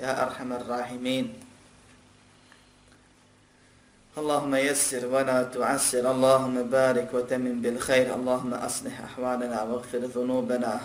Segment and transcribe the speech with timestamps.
[0.00, 1.26] يا أرحم الراحمين.
[4.16, 6.04] اللهم يسر ولا تعسر.
[6.10, 8.14] اللهم بارك وتمن بالخير.
[8.14, 10.80] اللهم أصلح أحوالنا واغفر ذنوبنا.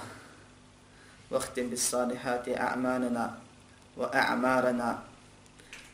[1.31, 3.26] واختم بالصالحات أعمالنا
[3.98, 4.90] وأعمارنا.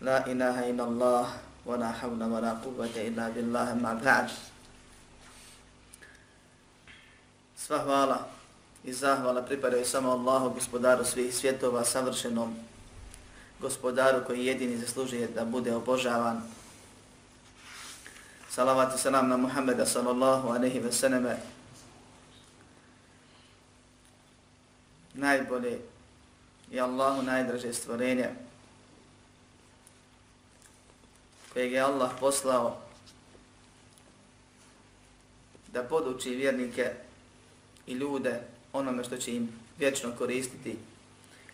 [0.02, 1.26] لا إله إلا الله
[1.66, 3.68] ولا حول ولا قوة إلا بالله.
[3.82, 4.30] ما بعد.
[7.58, 8.26] Sva hvala
[8.86, 12.77] i zahvala pripadaju samo Allahu, gospodaru svih svjetova, savršenom.
[13.60, 16.42] Gospodaru koji jedini zaslužuje da bude obožavan.
[18.50, 21.38] Salavat i salam na Muhammeda sallallahu aleyhi ve sallame.
[25.14, 25.80] Najbolje
[26.72, 28.30] i Allahu najdraže stvorenje
[31.54, 32.78] kojeg je Allah poslao
[35.74, 36.92] da poduči vjernike
[37.88, 38.42] i ljude
[38.74, 40.78] onome što će im vječno koristiti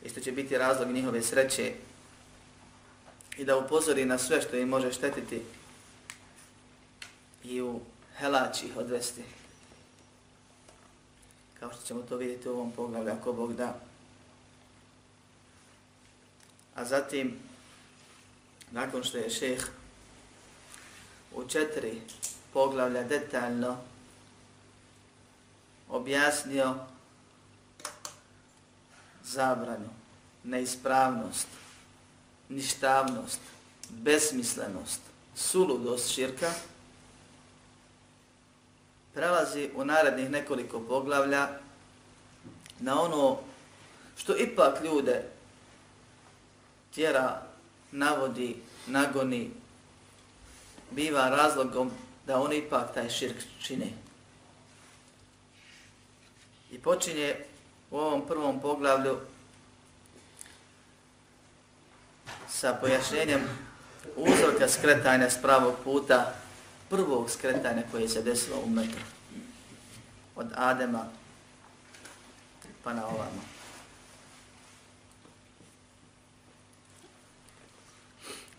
[0.04, 1.74] i što će biti razlog njihove sreće
[3.38, 5.42] i da upozori na sve što im može štetiti
[7.44, 7.80] i u
[8.18, 9.24] helači odvesti.
[11.60, 13.80] Kao što ćemo to vidjeti u ovom poglavlju, ako Bog da.
[16.76, 17.40] A zatim,
[18.72, 19.68] nakon što je šeh
[21.36, 22.02] u četiri
[22.54, 23.78] poglavlja detaljno
[25.90, 26.76] objasnio
[29.24, 29.90] zabranu,
[30.44, 31.48] neispravnost,
[32.50, 33.40] ništavnost,
[33.90, 35.02] besmislenost,
[35.36, 36.52] suludost širka,
[39.14, 41.48] prelazi u narednih nekoliko poglavlja
[42.80, 43.38] na ono
[44.18, 45.24] što ipak ljude
[46.94, 47.42] tjera,
[47.92, 48.56] navodi,
[48.88, 49.52] nagoni,
[50.92, 51.92] biva razlogom
[52.28, 53.88] da oni ipak taj širk čine.
[56.72, 57.36] I počinje
[57.92, 59.18] u ovom prvom poglavlju
[62.54, 63.42] sa pojašnjenjem
[64.16, 66.34] uzroka skretanja s pravog puta,
[66.90, 68.98] prvog skretanja koje se desilo u metu.
[70.36, 71.06] Od Adema
[72.84, 73.44] pa na ovamo.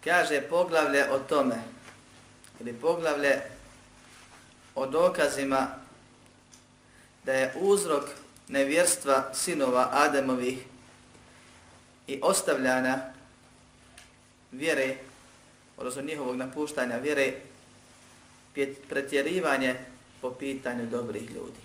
[0.05, 1.57] Kaže poglavlje o tome,
[2.61, 3.43] ili poglavlje
[4.75, 5.67] o dokazima
[7.25, 8.05] da je uzrok
[8.49, 10.59] nevjerstva sinova Ademovih
[12.07, 13.14] i ostavljanja
[14.54, 14.98] vjere,
[15.78, 17.34] odnosno njihovog napuštanja vjere,
[18.90, 19.76] pretjerivanje
[20.22, 21.60] po pitanju dobrih ljudi.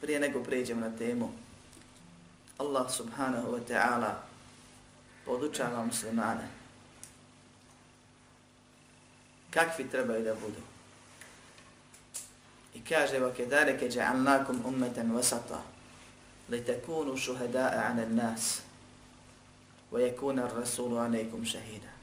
[0.00, 1.32] Prije nego pređemo na temu,
[2.58, 4.12] Allah subhanahu wa ta'ala
[5.24, 6.48] podučava muslimane
[9.50, 10.60] kakvi trebaju da budu.
[12.74, 15.69] I kaže, وَكَدَارِكَ جَعَلْنَاكُمْ أُمَّةً وَسَطًا
[16.50, 18.60] لتكونوا شهداء على الناس
[19.92, 21.96] ويكون الرسول عليكم شهيدا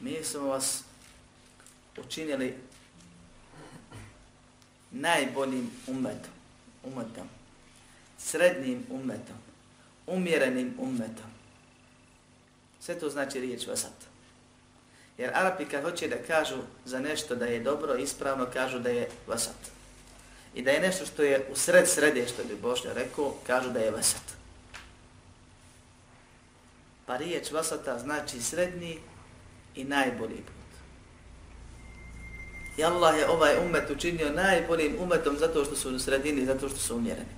[0.00, 0.84] Mi smo vas
[1.96, 2.56] učinili
[4.90, 6.32] najboljim umetom,
[6.84, 7.28] umetom,
[8.18, 9.36] srednjim umetom,
[10.06, 11.30] umjerenim umetom.
[12.80, 13.92] Sve to znači riječ vasat.
[15.18, 19.08] Jer Arapi kad hoće da kažu za nešto da je dobro, ispravno kažu da je
[19.26, 19.75] vasat
[20.55, 23.79] i da je nešto što je u sred srede, što bi Bošnja rekao, kažu da
[23.79, 24.21] je vasat.
[27.05, 28.99] Pa riječ vasata znači srednji
[29.75, 30.57] i najbolji put.
[32.77, 36.77] I Allah je ovaj umet učinio najboljim umetom zato što su u sredini, zato što
[36.77, 37.37] su umjereni.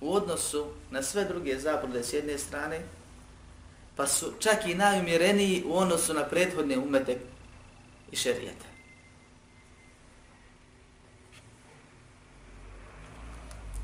[0.00, 2.80] U odnosu na sve druge zaborde s jedne strane,
[3.96, 7.18] pa su čak i najumjereniji u odnosu na prethodne umete
[8.12, 8.73] i šerijete.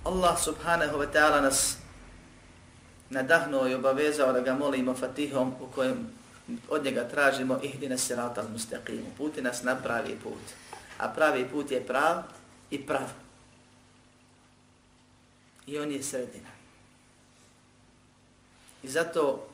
[0.04, 1.76] Allah subhanahu wa ta'ala nas
[3.10, 6.10] nadahnuo i obavezao da ga molimo fatihom u kojem
[6.68, 9.02] od njega tražimo ihdina sirata al-mustaqim.
[9.18, 10.42] Puti nas na pravi put.
[10.98, 12.22] A pravi put je prav
[12.70, 13.08] i prav.
[15.66, 16.48] I on je sredina.
[18.82, 19.46] I zato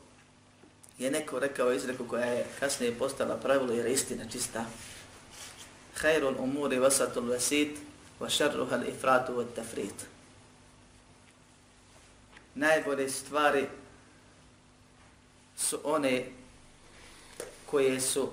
[0.99, 4.64] je neko rekao izreku koja je kasnije postala pravilo jer je istina čista.
[5.94, 7.78] Khairul umuri vasatul vasit
[8.20, 10.15] wa šarruha l-ifratu wa tafrit.
[12.56, 13.67] Najbolje stvari
[15.56, 16.25] su one
[17.67, 18.31] koje su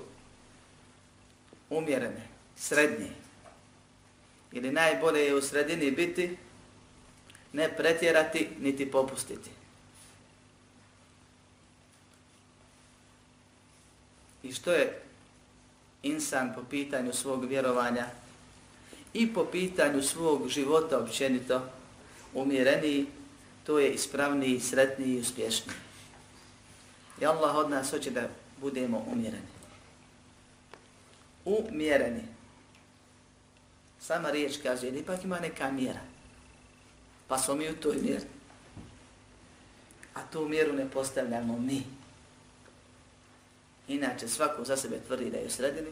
[1.69, 2.27] umjerene,
[2.57, 3.09] srednje.
[4.51, 6.37] Ili najbolje je u sredini biti,
[7.53, 9.49] ne pretjerati, niti popustiti.
[14.43, 15.01] I što je
[16.03, 18.05] insan po pitanju svog vjerovanja
[19.13, 21.69] i po pitanju svog života općenito
[22.33, 23.05] umjereniji,
[23.63, 25.77] to je ispravniji, sretniji i uspješniji.
[27.21, 28.29] I Allah od nas hoće da
[28.61, 29.53] budemo umjereni.
[31.45, 32.23] Umjereni.
[33.99, 36.01] Sama riječ kaže, jer ipak ima neka mjera.
[37.27, 38.25] Pa smo mi u toj mjeri.
[40.13, 41.83] A tu mjeru ne postavljamo mi.
[43.87, 45.89] Inače, svako za sebe tvrdi da je u sredini,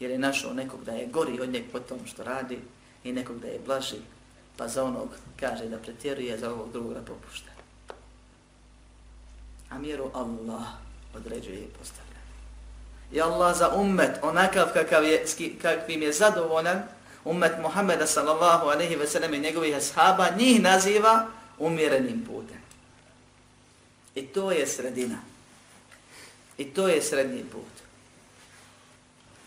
[0.00, 2.58] jer je našao nekog da je gori od njeg po tom što radi
[3.04, 3.96] i nekog da je blaži,
[4.58, 5.08] pa za onog
[5.40, 7.50] kaže da pretjeruje, za ovog drugog da popušta.
[9.70, 10.66] A mjeru Allah
[11.16, 12.18] određuje i postavlja.
[13.12, 15.24] I Allah za ummet, onakav kakav je,
[15.62, 16.82] kakvim je zadovoljan,
[17.24, 21.26] ummet Muhammeda sallallahu alaihi ve sellem i njegovih ashaba, njih naziva
[21.58, 22.58] umjerenim putem.
[24.14, 25.18] I to je sredina.
[26.58, 27.74] I to je srednji put.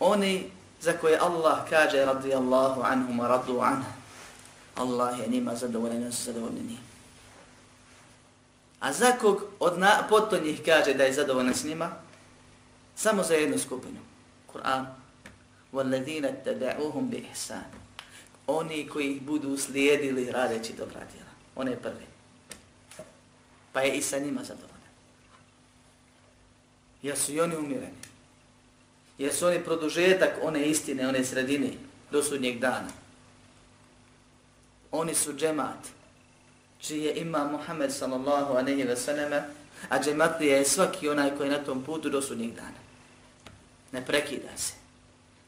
[0.00, 0.50] Oni
[0.80, 4.01] za koje Allah kaže radijallahu anhum radu anhum
[4.75, 6.79] Allah je njima zadovoljen, oni su zadovoljni njim.
[8.79, 11.91] A za kog od na, potom njih kaže da je zadovoljan s njima?
[12.95, 13.99] Samo za jednu skupinu.
[14.53, 14.85] Kur'an.
[15.73, 17.69] وَالَّذِينَ تَدَعُوهُمْ بِإِحْسَانِ
[18.47, 21.31] Oni koji budu slijedili radeći dobra djela.
[21.55, 22.05] One prvi.
[23.73, 24.77] Pa je i sa njima zadovoljan.
[27.01, 27.97] Jer su i oni umireni.
[29.17, 31.71] Jer su oni produžetak one istine, one sredine
[32.11, 32.89] do sudnjeg dana.
[34.92, 35.88] Oni su džemat
[36.82, 39.42] čiji je ima Muhammed sallallahu aleyhi ve selleme,
[39.88, 42.82] a džematlija je svaki onaj koji je na tom putu do sudnjeg dana.
[43.92, 44.72] Ne prekida se.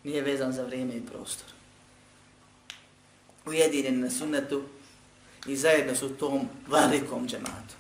[0.05, 1.49] Nije vezan za vrijeme i prostor.
[3.46, 4.62] Ujedinjen na sunnetu
[5.47, 7.75] i zajedno su tom velikom džematu.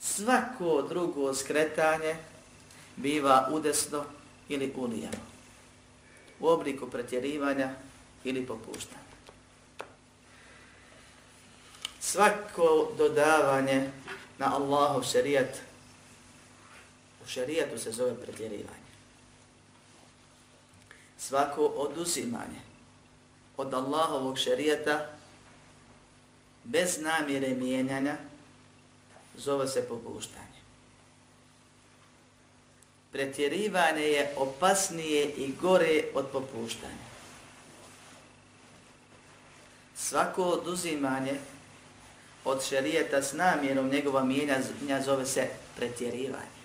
[0.00, 2.16] Svako drugo skretanje
[2.96, 4.04] biva udesno
[4.48, 5.18] ili ulijano.
[6.40, 7.70] U obliku pretjerivanja
[8.24, 9.05] ili popuštanja
[12.06, 13.90] svako dodavanje
[14.38, 15.58] na Allahov šerijat,
[17.24, 18.86] u šerijatu se zove pretjerivanje.
[21.18, 22.60] Svako oduzimanje
[23.56, 25.06] od Allahovog šerijata
[26.64, 28.16] bez namjere mijenjanja
[29.36, 30.60] zove se popuštanje.
[33.12, 37.06] Pretjerivanje je opasnije i gore od popuštanja.
[39.96, 41.40] Svako oduzimanje
[42.46, 46.56] od šerijeta s namjerom njegova mijenja zove se pretjerivanje.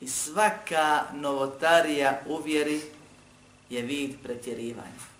[0.00, 2.80] I svaka novotarija u vjeri
[3.70, 5.10] je vid pretjerivanja.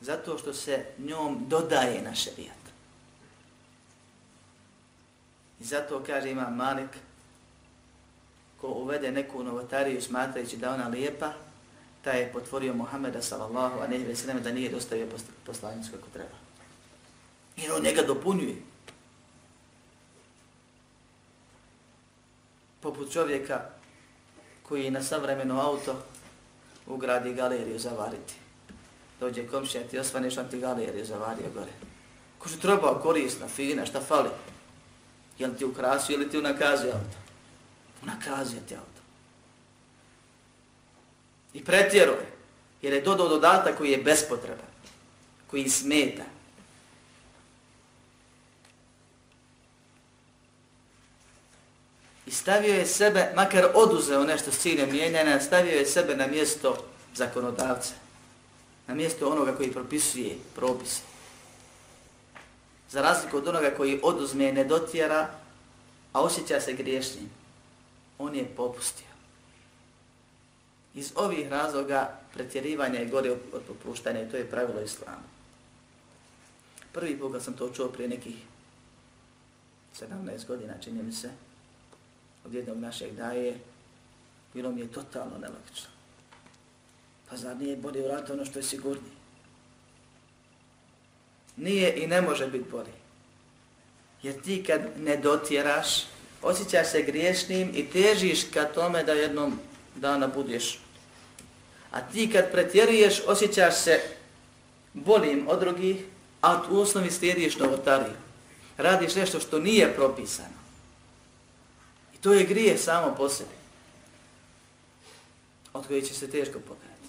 [0.00, 2.62] Zato što se njom dodaje na šerijat.
[5.60, 6.90] I zato kaže ima Malik,
[8.60, 11.32] ko uvede neku novotariju smatrajući da ona lijepa,
[12.02, 15.06] taj je potvorio Muhammeda sallallahu a nehi veseleme da nije dostavio
[15.46, 16.36] poslanicu kako treba.
[17.56, 18.56] I on njega dopunjuje.
[22.80, 23.60] Poput čovjeka
[24.62, 26.02] koji na savremeno auto
[26.86, 28.34] ugradi galeriju zavariti.
[29.20, 31.72] Dođe komšija, ti osvaneš, on ti galeriju zavario gore.
[32.38, 34.30] Ko što treba, korisna, fina, šta fali?
[35.38, 37.16] Jel ti ukrasio ili ti unakazio auto?
[38.02, 38.91] Unakazio ti auto.
[41.54, 42.32] I pretjero je.
[42.82, 44.72] Jer je dodao dodatak koji je bespotreban.
[45.50, 46.22] Koji smeta.
[52.26, 56.84] I stavio je sebe, makar oduzeo nešto s ciljem mijenjanja, stavio je sebe na mjesto
[57.14, 57.94] zakonodavca.
[58.86, 61.00] Na mjesto onoga koji propisuje propise.
[62.90, 65.30] Za razliku od onoga koji oduzme i ne dotjera,
[66.12, 67.30] a osjeća se griješnim.
[68.18, 69.11] On je popustio
[70.94, 75.22] Iz ovih razloga pretjerivanja je gore od popuštanja i to je pravilo islama.
[76.92, 78.36] Prvi put kad sam to čuo prije nekih
[80.00, 81.30] 17 godina, čini mi se,
[82.44, 83.58] od jednog našeg daje,
[84.54, 85.90] bilo mi je totalno nelogično.
[87.30, 89.12] Pa zar nije bolje uraditi ono što je sigurnije?
[91.56, 92.92] Nije i ne može biti bolje.
[94.22, 96.06] Jer ti kad ne dotjeraš,
[96.42, 99.58] osjećaš se griješnim i težiš ka tome da jednom
[99.96, 100.81] dana budeš.
[101.92, 104.00] A ti kad pretjeruješ, osjećaš se
[104.92, 105.96] boljim od drugih,
[106.42, 108.16] a u osnovi slijediš novotariju.
[108.76, 110.62] Radiš nešto što nije propisano.
[112.14, 113.50] I to je grije samo po sebi.
[115.72, 117.08] Od koje će se teško pokajati.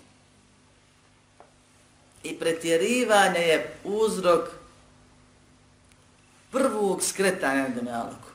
[2.23, 4.49] I pretjerivanje je uzrok
[6.51, 8.29] prvog skretanja na dunjaluku.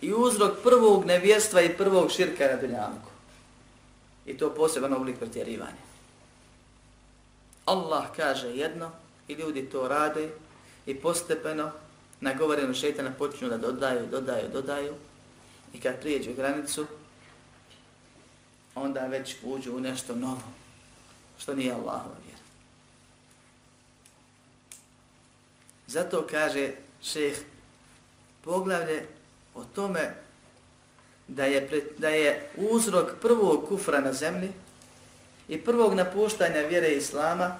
[0.00, 3.13] I uzrok prvog nevjestva i prvog širka na dunjaluku.
[4.26, 5.84] I to poseban oblik pretjerivanja.
[7.64, 8.90] Allah kaže jedno
[9.28, 10.30] i ljudi to rade
[10.86, 11.70] i postepeno
[12.20, 14.94] na govorenu šeitana počinju da dodaju, dodaju, dodaju
[15.72, 16.86] i kad prijeđu granicu
[18.74, 20.42] onda već uđu u nešto novo
[21.38, 22.42] što nije Allahova vjera.
[25.86, 27.38] Zato kaže šeh
[28.42, 29.06] poglavlje
[29.54, 30.14] o tome
[31.28, 34.52] da je, pre, da je uzrok prvog kufra na zemlji
[35.48, 37.56] i prvog napuštanja vjere Islama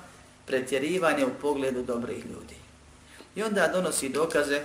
[0.46, 2.54] pretjerivanje u pogledu dobrih ljudi.
[3.36, 4.60] I onda donosi dokaze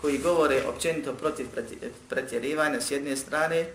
[0.00, 1.46] koji govore općenito protiv
[2.08, 3.66] pretjerivanja s jedne strane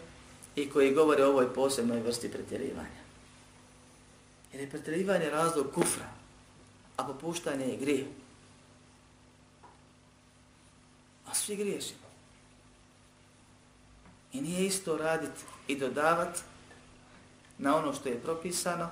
[0.56, 3.02] i koji govore o ovoj posebnoj vrsti pretjerivanja.
[4.54, 6.06] Jer je pretjerivanje razlog kufra,
[6.98, 8.06] a popuštanje je grije.
[11.26, 12.07] A svi griješimo.
[14.34, 16.40] I nije isto raditi i dodavati
[17.58, 18.90] na ono što je propisano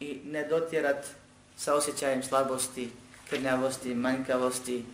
[0.00, 1.06] i ne dotjerat
[1.56, 2.90] sa osjećajem slabosti,
[3.30, 4.84] krnjavosti, manjkavosti,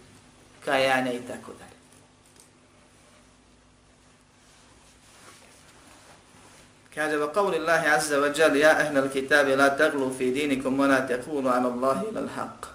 [0.64, 1.76] kajanja i tako dalje.
[6.94, 10.86] Kaže va qavli Allahi azza wa jalla ya ahna al-kitabi la taghlu fi dinikum wa
[10.86, 12.66] la taqulu 'ala Allahi ila l-haq.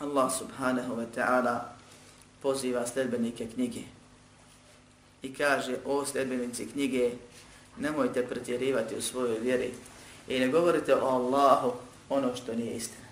[0.00, 1.76] Allah subhanahu wa ta'ala
[2.42, 3.97] poziva sledbenike knjige
[5.22, 7.10] i kaže o sledbenici knjige
[7.78, 9.72] nemojte pretjerivati u svojoj vjeri
[10.28, 11.72] i ne govorite o Allahu
[12.08, 13.08] ono što nije istina.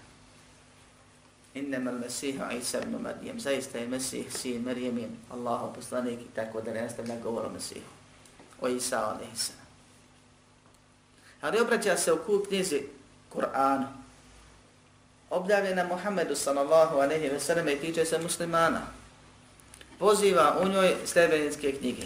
[1.54, 3.40] Innama al-Mesiha Isa ibn Marijem.
[3.40, 7.90] Zaista je Mesih, sin Marijemin, Allahu poslanik i tako da ne nastavlja govor o Mesihu.
[8.60, 9.50] O Isa a.s.
[11.40, 12.82] Ali obraća se u kuk knjizi
[13.34, 13.86] Kur'anu.
[15.30, 18.80] Objavljena Muhammedu sallallahu alaihi ve sallam i tiče se muslimana.
[19.98, 22.02] Poziva u njoj sljedeninske knjige.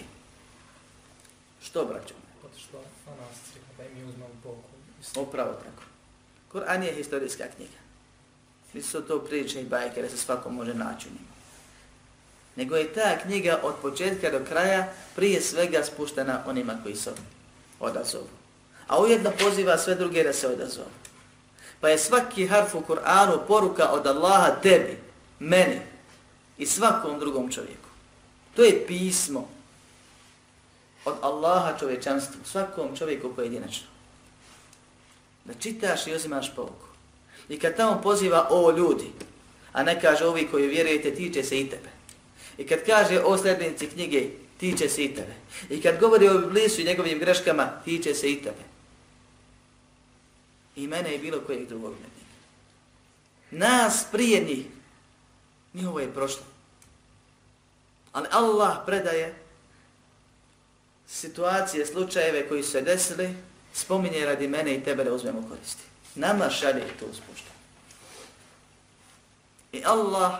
[1.62, 2.14] Što braćo?
[2.42, 4.62] Da Bogu.
[5.16, 5.82] Upravo tako.
[6.52, 7.80] Kur'an je historijska knjiga.
[8.72, 11.30] Nisu to priče i bajke da se svako može naći u njima.
[12.56, 17.10] Nego je ta knjiga od početka do kraja prije svega spuštena onima koji se
[17.80, 18.28] odazovu.
[18.86, 20.90] A ujedno poziva sve druge da se odazovu.
[21.80, 24.98] Pa je svaki harf u Kur'anu poruka od Allaha tebi,
[25.38, 25.80] meni
[26.60, 27.88] i svakom drugom čovjeku.
[28.56, 29.48] To je pismo
[31.04, 33.86] od Allaha čovečanstvu, svakom čovjeku pojedinačno.
[35.44, 36.86] Da čitaš i uzimaš pouku.
[37.48, 39.10] I kad tamo poziva o ljudi,
[39.72, 41.88] a ne kaže ovi koji vjerujete, tiče se i tebe.
[42.58, 45.34] I kad kaže o sljednici knjige, tiče se i tebe.
[45.70, 48.64] I kad govori o blisu i njegovim greškama, tiče se i tebe.
[50.76, 52.20] I mene i bilo kojeg drugog vjernika.
[53.50, 54.66] Nas prije njih,
[55.74, 56.42] njihovo je prošlo.
[58.12, 59.34] Ali Allah predaje
[61.08, 63.34] situacije, slučajeve koji su se desili,
[63.74, 65.82] spominje radi mene i tebe da uzmemo koristi.
[66.14, 67.50] Nama šalje to uspušta.
[69.72, 70.32] I Allah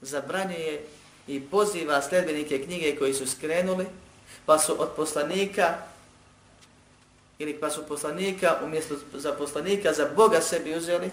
[0.00, 0.86] zabranjuje
[1.26, 3.86] i poziva sljedbenike knjige koji su skrenuli,
[4.46, 5.78] pa su od poslanika
[7.38, 11.10] ili pa su poslanika umjesto za poslanika za Boga sebi uzeli,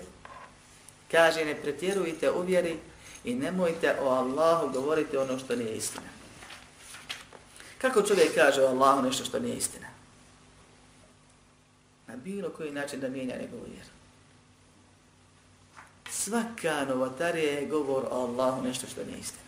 [1.12, 2.78] kaže ne pretjerujte u vjeri
[3.26, 6.08] i nemojte o Allahu govoriti ono što nije istina.
[7.78, 9.88] Kako čovjek kaže o Allahu nešto što nije istina?
[12.08, 13.90] Na bilo koji način da mijenja njegovu vjeru.
[16.10, 19.46] Svaka novatarija je govor o Allahu nešto što nije istina.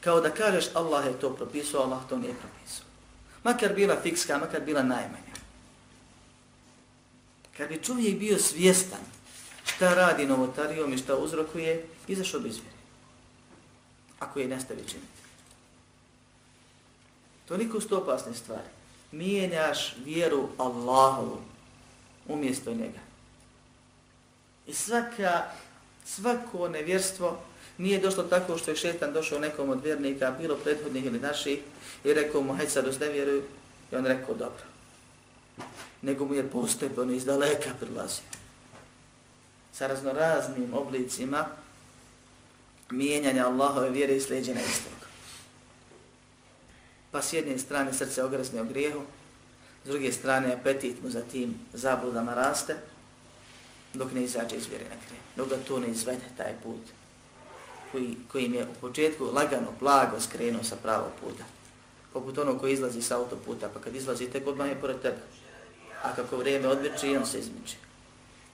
[0.00, 2.86] Kao da kažeš Allah je to propisao, Allah to nije propisao.
[3.44, 5.34] Makar bila fikska, makar bila najmanja.
[7.56, 9.00] Kad bi čovjek bio svjestan
[9.64, 12.73] šta radi novotarijom i šta uzrokuje, izašao bi izvjeri.
[14.24, 15.22] Ako je nastavi činiti.
[17.48, 18.68] To niko su opasne stvari.
[19.12, 21.38] mijenjaš vjeru Allahovu
[22.28, 22.98] umjesto njega.
[24.66, 25.42] I svaka,
[26.04, 27.38] svako nevjerstvo
[27.78, 31.58] nije došlo tako što je šetan došao nekom od vjernika, bilo prethodnih ili naših,
[32.04, 33.42] i rekao mu, hajde sad ne vjeruju,
[33.92, 34.64] i on rekao, dobro.
[36.02, 38.24] Nego mu je postepeno iz daleka prilazio.
[39.72, 41.46] Sa raznoraznim oblicima
[42.96, 44.92] mijenjanja Allahove vjere i sljeđena istog.
[47.10, 49.02] Pa s jedne strane srce ogresne o grijehu,
[49.84, 52.76] s druge strane apetit mu za tim zabludama raste,
[53.94, 56.80] dok ne izađe iz vjere na kraj, Dok ga to ne izvede, taj put
[57.94, 61.44] koji, kojim je u početku lagano, blago skrenuo sa pravog puta.
[62.12, 65.22] Poput onog koji izlazi sa autoputa, pa kad izlazi tek odmah je pored tebe.
[66.02, 67.76] A kako vrijeme odveče, on se izmiče.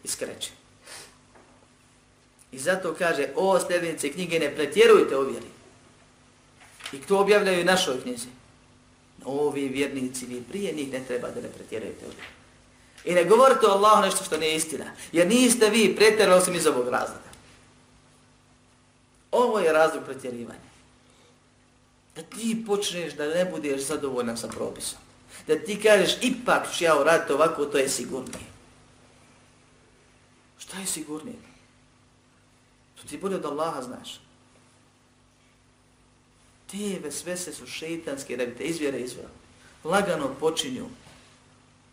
[0.04, 0.59] Iskreće.
[2.52, 5.46] I zato kaže, o sljednice knjige, ne pretjerujte o vjeri.
[6.92, 8.28] I to objavljaju i našoj knjizi.
[9.24, 12.40] Ovi vjernici, vi prije njih ne treba da ne pretjerujete o vjeri.
[13.04, 14.84] I ne govorite o Allahu nešto što nije istina.
[15.12, 17.30] Jer niste vi pretjerali osim iz ovog razloga.
[19.30, 20.70] Ovo je razlog pretjerivanja.
[22.16, 24.98] Da ti počneš da ne budeš zadovoljan sa propisom.
[25.46, 28.50] Da ti kažeš, ipak ću ja uraditi ovako, to je sigurnije.
[30.58, 31.49] Šta je sigurnije?
[33.00, 34.20] To ti bolje od Allaha znaš.
[36.70, 39.30] Te vesvese su šeitanske da bi te izvjere izvjela.
[39.84, 40.86] Lagano počinju.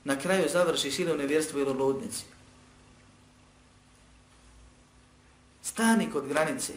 [0.04, 2.24] Na kraju završiš ili u nevjerstvu ili u ludnici.
[5.62, 6.74] Stani kod granice.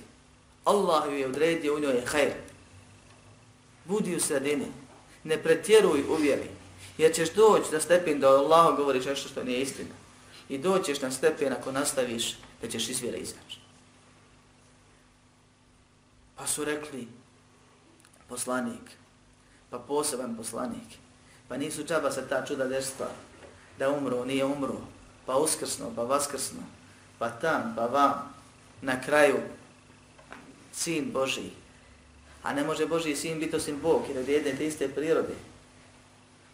[0.64, 2.32] Allah ju je odredio, u njoj je hajr.
[3.84, 4.66] Budi u sredini.
[5.24, 6.48] Ne pretjeruj u vjeri.
[6.98, 9.94] Jer ćeš doći na stepen da Allah govoriš nešto što nije istina.
[10.48, 13.59] I doćeš na stepen ako nastaviš da ćeš iz vjere izaći.
[16.40, 17.08] Pa su rekli
[18.28, 18.96] poslanik,
[19.70, 20.96] pa poseban poslanik,
[21.48, 23.10] pa nisu čaba se ta čuda desila,
[23.78, 24.80] da umro, nije umro,
[25.26, 26.60] pa uskrsno, pa vaskrsno,
[27.18, 28.34] pa tam, pa vam,
[28.82, 29.36] na kraju
[30.72, 31.50] sin Boži.
[32.42, 35.34] A ne može Boži sin biti osim Bog, jer je jedne te iste prirode.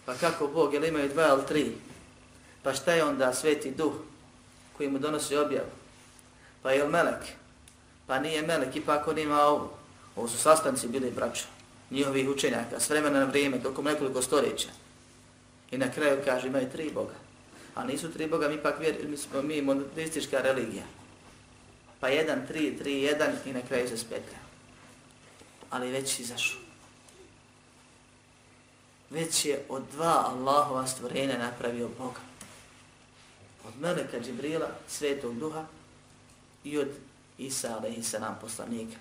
[0.04, 1.72] Pa kako Bog, jer imaju dva ili tri?
[2.62, 3.94] Pa šta je onda sveti duh
[4.76, 5.70] koji mu donosi objavu?
[6.62, 7.45] Pa je li melek?
[8.06, 9.68] Pa nije melek, ipak on ima ovu.
[10.16, 11.44] Ovo su sastanci bili braća,
[11.90, 14.68] njihovih učenjaka, s vremena na vrijeme, tokom nekoliko stoljeća.
[15.70, 17.14] I na kraju kaže, imaju tri Boga.
[17.74, 20.82] A nisu tri Boga, mi ipak vjer, mi smo mi monoteistička religija
[22.00, 24.38] pa jedan, tri, tri, jedan i na kraju se spetra.
[25.70, 26.60] Ali već izašao.
[29.10, 32.20] Već je od dva Allahova stvorenja napravio Boga.
[33.68, 35.64] Od Meleka Džibrila, svetog duha,
[36.64, 36.88] i od
[37.38, 38.96] Isa, alaihi salam, poslanika.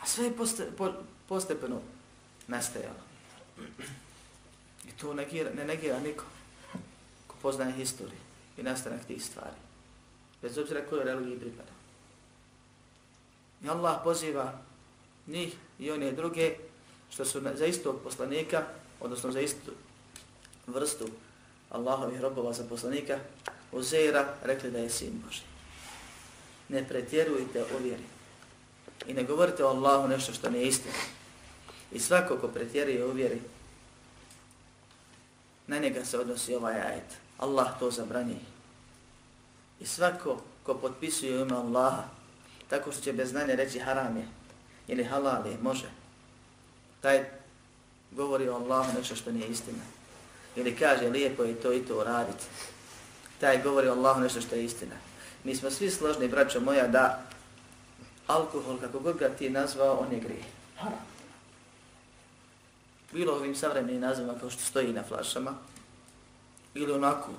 [0.00, 0.92] A sve je poste, po,
[1.28, 1.80] postepeno
[2.48, 3.02] nastajalo.
[4.88, 6.24] I to negira, ne negira niko
[7.26, 8.20] ko poznaje historiju
[8.56, 9.66] i nastanak tih stvari
[10.42, 11.72] bez obzira kojoj religiji pripada.
[13.64, 14.58] I Allah poziva
[15.26, 16.56] njih i one druge
[17.10, 18.62] što su za istog poslanika,
[19.00, 19.72] odnosno za istu
[20.66, 21.08] vrstu
[21.70, 23.18] Allahovih robova za poslanika,
[23.76, 25.42] Uzeira rekli da je sin Boži.
[26.68, 28.02] Ne pretjerujte u vjeri.
[29.06, 30.94] I ne govorite o Allahu nešto što nije istina.
[31.92, 33.40] I svako ko pretjeruje u vjeri,
[35.66, 37.16] na njega se odnosi ovaj ajet.
[37.38, 38.38] Allah to zabrani.
[39.80, 42.04] I svako ko potpisuje ime Allaha,
[42.68, 44.28] tako što će bez znanja reći haram je,
[44.88, 45.90] ili halal je, može.
[47.00, 47.24] Taj
[48.10, 49.82] govori o Allahu nešto što nije istina.
[50.56, 52.44] Ili kaže lijepo je to i to uraditi.
[53.40, 54.94] Taj govori Allahu nešto što je istina.
[55.44, 57.22] Mi smo svi složni, braćo moja, da
[58.26, 60.44] alkohol, kako god ga ti nazvao, on je grije.
[60.76, 61.06] Haram.
[63.12, 65.54] Bilo ovim savremenim nazivima kao što stoji na flašama,
[66.74, 67.30] ili onako,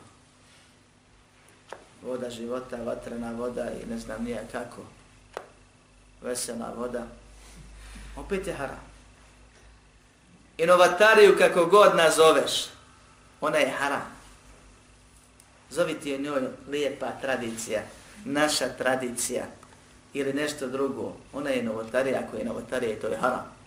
[2.03, 4.81] voda života, vatrena voda i ne znam nije kako,
[6.21, 7.07] vesela voda,
[8.15, 8.81] opet je haram.
[10.57, 12.65] Inovatariju kako god nazoveš,
[13.41, 14.16] ona je haram.
[15.69, 17.81] Zovite je njoj lijepa tradicija,
[18.25, 19.45] naša tradicija
[20.13, 21.13] ili nešto drugo.
[21.33, 23.57] Ona je novotarija, ako je novotarija, to je haram.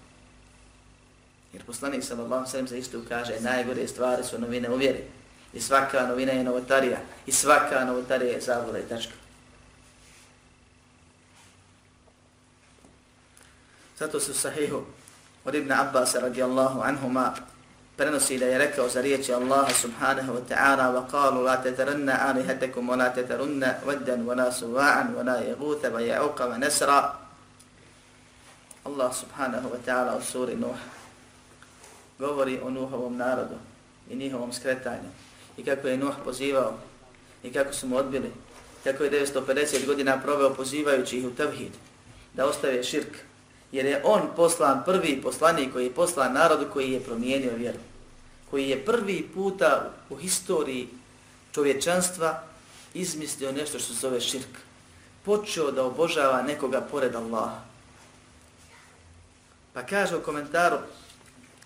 [1.53, 5.05] Jer poslanik sallallahu sallam za istu kaže, najgore stvari su novine u vjeri.
[5.53, 6.99] I svaka novina je novotarija.
[7.27, 9.13] I svaka novotarija je zabluda i tačka.
[13.99, 14.83] Zato su sahihu
[15.45, 17.35] od Ibn Abbas radijallahu anhuma
[18.01, 22.89] prenosi da je rekao za riječi Allaha subhanahu wa ta'ala wa qalu la tetaranna alihatakum
[22.89, 27.13] wa la tatarunna waddan wa la suva'an wa la yaguta wa ya'uqa wa nasra.
[28.85, 30.81] Allah subhanahu wa ta'ala u suri Nuh
[32.19, 33.55] govori o Nuhovom narodu
[34.11, 35.11] i njihovom skretanju
[35.57, 36.79] i kako je Nuh pozivao
[37.43, 38.33] i kako su mu odbili,
[38.85, 41.73] kako je 950 godina proveo pozivajući ih u tevhid,
[42.35, 43.17] da ostave širk,
[43.73, 47.79] jer je on poslan prvi poslanik koji je poslan narodu koji je promijenio vjeru,
[48.51, 50.89] koji je prvi puta u historiji
[51.55, 52.43] čovječanstva
[52.95, 54.59] izmislio nešto što se zove širk.
[55.25, 57.61] Počeo da obožava nekoga pored Allaha.
[59.73, 60.77] Pa kaže u komentaru,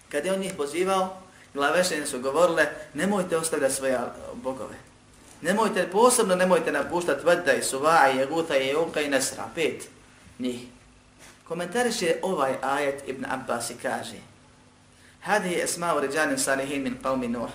[0.09, 1.23] kad je on njih pozivao,
[1.55, 3.99] glavešenje su govorile, nemojte ostavljati svoje
[4.35, 4.75] bogove.
[5.43, 9.89] Nemojte, posebno nemojte napuštati Vada i Suva i Jeguta i Jeuka i Nesra, pet
[10.39, 10.61] njih.
[11.49, 14.17] Komentariš je ovaj ajet Ibn Abbas i kaže,
[15.27, 17.51] Je esma'u ređanin salihin min qavmi Nuh.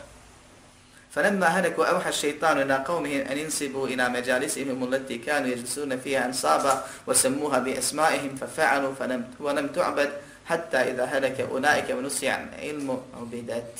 [1.09, 6.85] فلما هلكوا أوحى الشيطان إلى قومهم أن ينسبوا إلى مجالسهم التي كانوا يجلسون فيها أنصابا
[7.07, 10.11] وسموها بأسمائهم ففعلوا فلم ولم تعبد
[10.45, 13.79] حتى إذا هلك أولئك ونسي عن علم عبدت.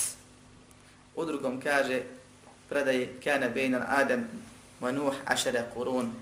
[1.16, 2.04] U drugom kaže,
[2.70, 4.24] predaj kana bejna Adam
[4.82, 6.14] wa Nuh ašara kurun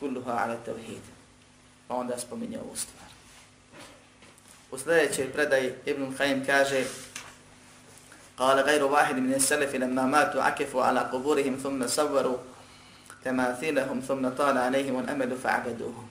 [0.00, 1.02] kulluha ala tevhid.
[1.88, 2.16] Pa onda.
[4.70, 6.84] U sljedećoj predaj Ibn Khayyim kaže
[8.38, 12.38] قال غير واحد من السلف لما ماتوا عكفوا على قبورهم ثم صوروا
[13.24, 16.08] تماثيلهم ثم طال عليهم الأمل فعبدوهم.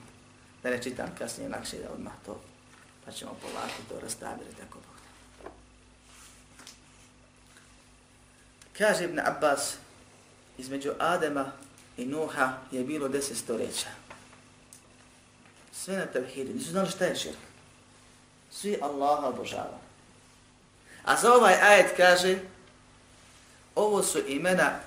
[0.62, 2.40] Da ne čitam kasnije, lakše da odmah to,
[3.04, 5.50] pa ćemo polako to rastaviti tako Bog.
[8.78, 9.76] Kaže Ibn Abbas,
[10.58, 11.52] između Adema
[11.96, 13.88] i Nuha je bilo deset stoljeća.
[15.72, 17.38] Sve na tevhidu, nisu znali šta je širk.
[18.54, 19.78] Svi Allaha obožava.
[21.04, 22.38] A za ovaj ajet kaže,
[23.74, 24.78] ovo su imena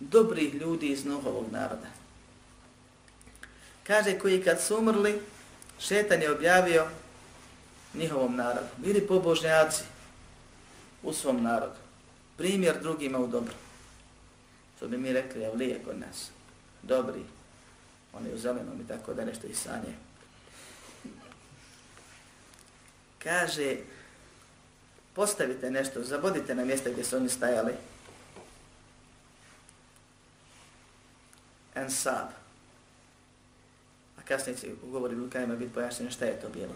[0.00, 1.88] dobrih ljudi iz Nuhovog naroda.
[3.86, 5.20] Kaže, koji kad su umrli,
[5.78, 6.86] šetan je objavio
[7.94, 8.66] njihovom narodu.
[8.76, 9.82] Bili pobožnjaci
[11.02, 11.80] u svom narodu.
[12.36, 13.54] Primjer drugima u dobro.
[14.76, 16.30] Što bi mi rekli, je vlije kod nas.
[16.82, 17.24] Dobri.
[18.12, 20.05] Oni u zelenom i tako da nešto i sanje.
[23.26, 23.76] Kaže,
[25.14, 27.72] postavite nešto, zabodite na mjesto gdje su oni stajali.
[31.74, 32.28] Ensab.
[34.18, 36.74] A kasnije će u govori Lukajima biti pojašnjeno šta je to bilo.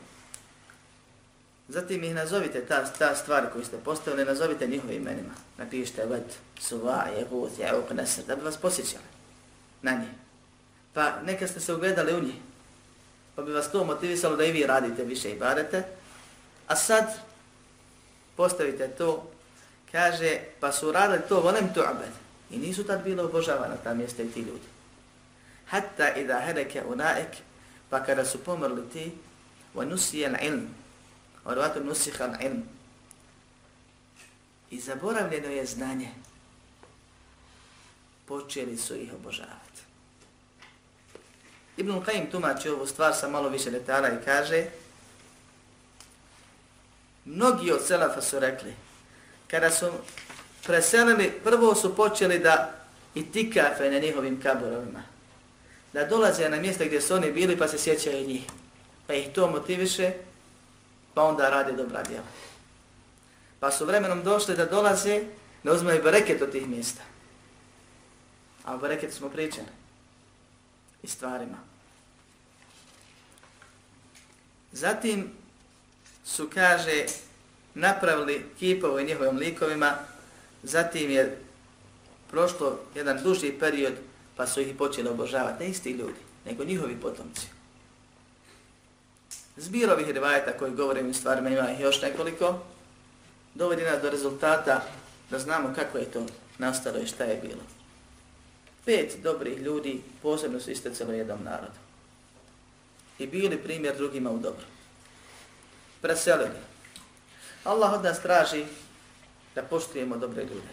[1.69, 5.35] Zatim ih nazovite ta, ta stvar koju ste postavili, nazovite njihovim imenima.
[5.59, 9.05] Napišite vet, Suva, jehut, Jehuk, nasr, da bi vas posjećali
[9.83, 10.09] na nje.
[10.93, 12.35] Pa neka ste se ugledali u njih,
[13.37, 16.00] pa bi vas to motivisalo da i vi radite više i barete.
[16.71, 17.11] A sad
[18.37, 19.27] postavite to,
[19.93, 22.15] kaže, pa su radili to, volem tu'bed.
[22.51, 24.69] I nisu tad bilo obožavana ta mjesta i ti ljudi.
[25.67, 27.37] Hatta i da hedeke unaek,
[27.91, 29.13] pa kada su pomrli ti,
[29.75, 30.69] wa nusijen ilm,
[31.45, 32.63] Orvatu nusihan ilm.
[34.71, 36.09] I zaboravljeno je znanje.
[38.27, 39.81] Počeli su ih obožavati.
[41.77, 44.67] Ibn Qayyim tumači ovu stvar sa malo više detalja i kaže
[47.25, 48.75] Mnogi od selefa su rekli
[49.51, 49.91] kada su
[50.67, 52.73] preselili, prvo su počeli da
[53.15, 55.03] i tikafe na njihovim kaborovima.
[55.93, 58.43] Da dolaze na mjesta gdje su oni bili pa se sjećaju njih.
[59.07, 60.13] Pa ih to motiviše
[61.15, 62.27] pa onda rade dobra djela.
[63.61, 65.25] Pa su vremenom došli da dolaze,
[65.63, 67.03] da uzmaju bereket od tih mjesta.
[68.65, 69.67] A o bereketu smo pričali.
[71.03, 71.57] I stvarima.
[74.73, 75.33] Zatim
[76.31, 77.05] su, kaže,
[77.75, 79.95] napravili kipove njihovim likovima,
[80.63, 81.39] zatim je
[82.31, 83.93] prošlo jedan duži period,
[84.37, 87.47] pa su ih počeli obožavati, ne isti ljudi, nego njihovi potomci.
[89.57, 92.59] Zbir ovih rivajeta koji govorim u stvarima ima ih još nekoliko,
[93.55, 94.85] dovodi nas do rezultata
[95.31, 96.27] da znamo kako je to
[96.59, 97.63] nastalo i šta je bilo.
[98.85, 101.79] Pet dobrih ljudi posebno su isticalo jednom narodu.
[103.19, 104.65] I bili primjer drugima u dobro.
[106.01, 106.59] Preselili.
[107.65, 108.65] Allah od nas traži
[109.55, 110.73] da poštujemo dobre ljude.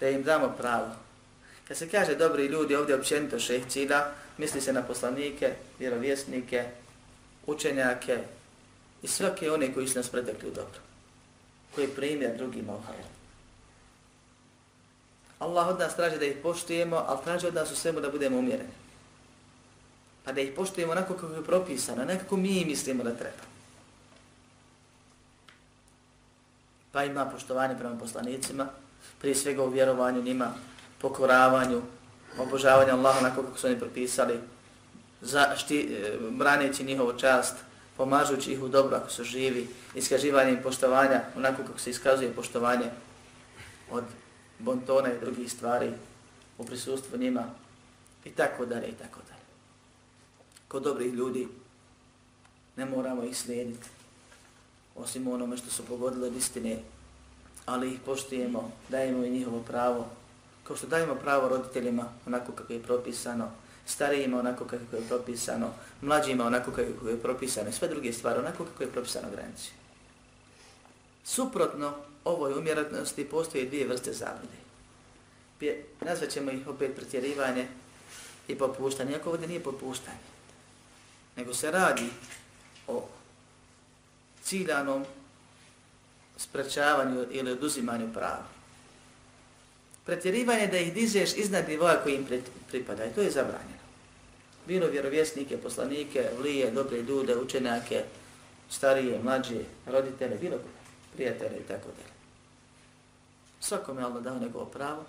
[0.00, 0.96] Da im damo pravo.
[1.68, 4.06] Kad se kaže dobri ljudi, ovdje općenito šeh cilja,
[4.38, 6.64] misli se na poslanike, vjerovjesnike,
[7.46, 8.18] učenjake
[9.02, 10.80] i svake one koji su nas pretekli u dobro.
[11.74, 13.08] Koji primjer drugima u hajru.
[15.38, 18.38] Allah od nas traži da ih poštujemo, ali traži od nas u svemu da budemo
[18.38, 18.72] umjereni.
[20.24, 23.49] Pa da ih poštujemo onako kako je propisano, nekako mi mislimo da treba.
[26.92, 28.66] Pa ima poštovanje prema poslanicima,
[29.20, 30.52] prije svega u vjerovanju njima,
[30.98, 31.82] pokoravanju,
[32.38, 34.40] obožavanju Allaha onako kako su oni propisali,
[35.20, 37.54] za šti, e, braneći njihovu čast,
[37.96, 42.90] pomažući ih u dobro ako su živi, iskaživanjem poštovanja, onako kako se iskazuje poštovanje
[43.90, 44.04] od
[44.58, 45.92] bontona i drugih stvari
[46.58, 47.44] u prisustvu njima
[48.24, 49.44] i tako dalje i tako dalje.
[50.68, 51.48] Kod dobrih ljudi
[52.76, 53.88] ne moramo ih slijediti
[55.02, 56.78] osim onome što su pogodile od istine,
[57.66, 60.06] ali ih poštujemo, dajemo i njihovo pravo,
[60.64, 63.50] kao što dajemo pravo roditeljima onako kako je propisano,
[63.86, 68.64] starijima onako kako je propisano, mlađima onako kako je propisano i sve druge stvari onako
[68.64, 69.70] kako je propisano granici.
[71.24, 71.92] Suprotno
[72.24, 74.60] ovoj umjeratnosti postoje dvije vrste zablude.
[76.00, 77.66] Nazvat ćemo ih opet pretjerivanje
[78.48, 80.18] i popuštanje, iako ovdje nije popuštanje,
[81.36, 82.06] nego se radi
[82.88, 83.08] o
[84.50, 85.04] ciljanom
[86.36, 88.46] sprečavanju ili oduzimanju prava.
[90.06, 92.26] Pretjerivanje da ih dižeš iznad nivoa koji im
[92.68, 93.80] pripada i to je zabranjeno.
[94.66, 98.04] Bilo vjerovjesnike, poslanike, vlije, dobre ljude, učenjake,
[98.70, 100.58] starije, mlađe, roditele, bilo
[101.14, 102.14] prijatelje i tako dalje.
[103.60, 105.04] Svakom je Allah dao njegovo pravo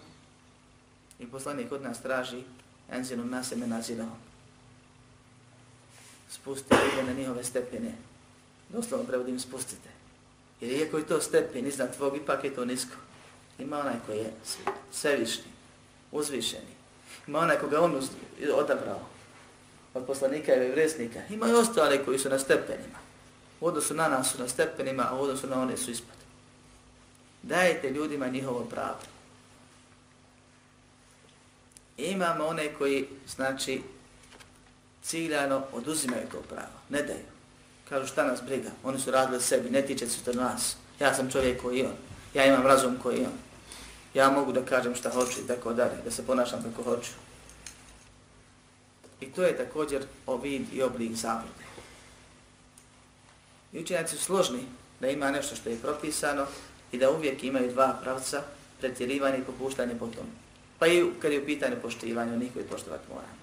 [1.20, 2.44] i poslanik od nas traži
[2.92, 4.18] enzinu naseme nazidao.
[6.30, 8.11] Spusti ljude na njihove stepene.
[8.74, 9.90] Doslovno prevodim spustite.
[10.62, 12.96] Jer iako je to stepen iznad tvog, ipak je to nisko.
[13.60, 14.34] Ima onaj koji je
[14.92, 15.52] svevišnji,
[16.12, 16.74] uzvišeni.
[17.28, 18.02] Ima onaj koga on
[18.56, 19.00] odabrao
[19.94, 21.20] od poslanika i vresnika.
[21.30, 23.00] Ima i ostale koji su na stepenima.
[23.62, 26.16] U odnosu na nas su na stepenima, a u odnosu na one su ispod.
[27.44, 29.00] Dajte ljudima njihovo pravo.
[31.98, 33.82] Imamo one koji, znači,
[35.04, 36.80] ciljano oduzimaju to pravo.
[36.90, 37.26] Ne daju.
[37.92, 38.70] Kažu šta nas briga.
[38.84, 40.76] Oni su radili sebi, ne tiče se to nas.
[41.00, 41.94] Ja sam čovjek koji on.
[42.34, 43.34] Ja imam razum koji on.
[44.14, 47.12] Ja mogu da kažem šta hoću i tako dalje, da se ponašam kako hoću.
[49.22, 51.66] I to je također ovid i oblik zablude.
[53.74, 54.66] I učenjaci su složni
[55.00, 56.46] da ima nešto što je propisano
[56.92, 58.42] i da uvijek imaju dva pravca,
[58.80, 60.26] pretjerivanje i popuštanje potom.
[60.80, 63.41] Pa i kad je u pitanju poštivanja, onih koji poštovati moramo.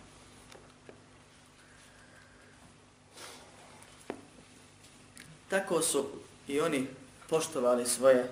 [5.48, 6.06] Tako su
[6.48, 6.86] i oni
[7.28, 8.28] poštovali svoje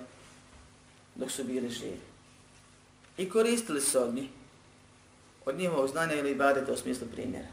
[1.14, 2.00] dok su bili živi.
[3.16, 4.28] I koristili se od njih,
[5.44, 7.48] od njihovog znanja ili ibadeta u smislu primjera.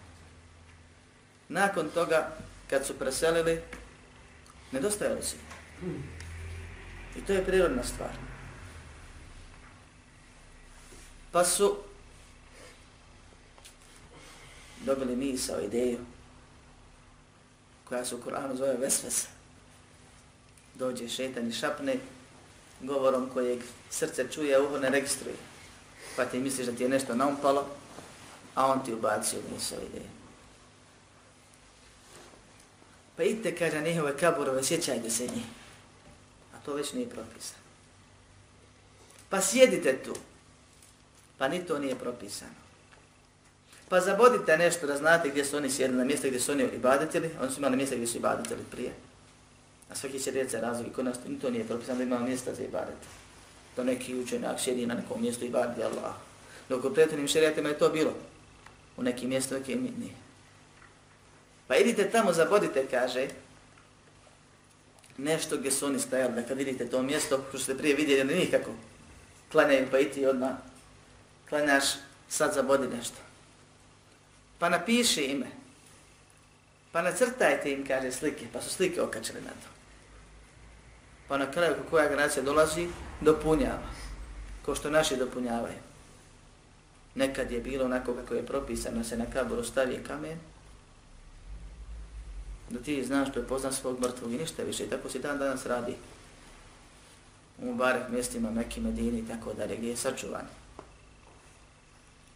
[1.50, 2.38] Nakon toga,
[2.70, 3.62] kad su preselili,
[4.72, 5.36] nedostajali su.
[7.18, 8.12] I to je prirodna stvar.
[11.32, 11.78] Pa su
[14.86, 16.00] dobili misao, ideju,
[17.86, 19.33] koja se u Koranu zove Vesvesa.
[20.76, 21.98] Dođe šetan i šapne,
[22.82, 23.60] govorom kojeg
[23.90, 25.36] srce čuje, uho ne registruje.
[26.16, 27.68] Pa ti misliš da ti je nešto naumpalo,
[28.56, 30.10] a on ti ubacio misao ideje.
[33.16, 35.46] Pa idite, kaže, njihove kaburove, sjećajte se njih.
[36.56, 37.64] A to već nije propisano.
[39.30, 40.16] Pa sjedite tu.
[41.38, 42.64] Pa ni to nije propisano.
[43.90, 47.30] Pa zabodite nešto da znate gdje su oni sjedili, na mjesto gdje su oni ibadetili.
[47.42, 48.94] Oni su imali mjesto gdje su ibadetili prije.
[49.94, 52.64] A svaki će reći razlog i kod nas to nije propisano da ima mjesta za
[52.64, 52.98] ibadet.
[53.76, 56.14] To neki učenjak sjedi na nekom mjestu ibadeti Allah.
[56.70, 58.14] Dok u prethodnim šerijatima je to bilo.
[58.98, 60.14] U nekim mjestu, nekim nije.
[61.68, 63.28] Pa idite tamo, zabodite, kaže,
[65.18, 68.72] nešto gdje su oni stajali, da kad vidite to mjesto, što ste prije vidjeli, nikako,
[69.52, 70.52] klanjaju pa iti odmah,
[71.50, 71.84] klanjaš,
[72.30, 73.18] sad zabodi nešto.
[74.60, 75.48] Pa napiši ime,
[76.92, 79.73] pa nacrtajte im, kaže, slike, pa su slike okačili na to.
[81.34, 82.88] Pa na kraju, koja generacija dolazi,
[83.22, 83.90] dopunjava,
[84.66, 85.80] ko što naši dopunjavaju.
[87.16, 90.40] Nekad je bilo onako kako je propisano, se na kaboru stavi kamen,
[92.70, 94.84] da ti znaš što je poznat svog mrtvog i ništa više.
[94.84, 95.96] I tako se dan danas radi
[97.62, 100.46] u barek mjestima, Mekke, Medini i tako dalje, gdje je sačuvan.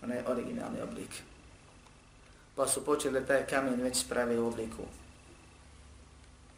[0.04, 1.22] Onaj originalni oblik.
[2.56, 4.84] Pa su počeli da taj kamen već spravi u obliku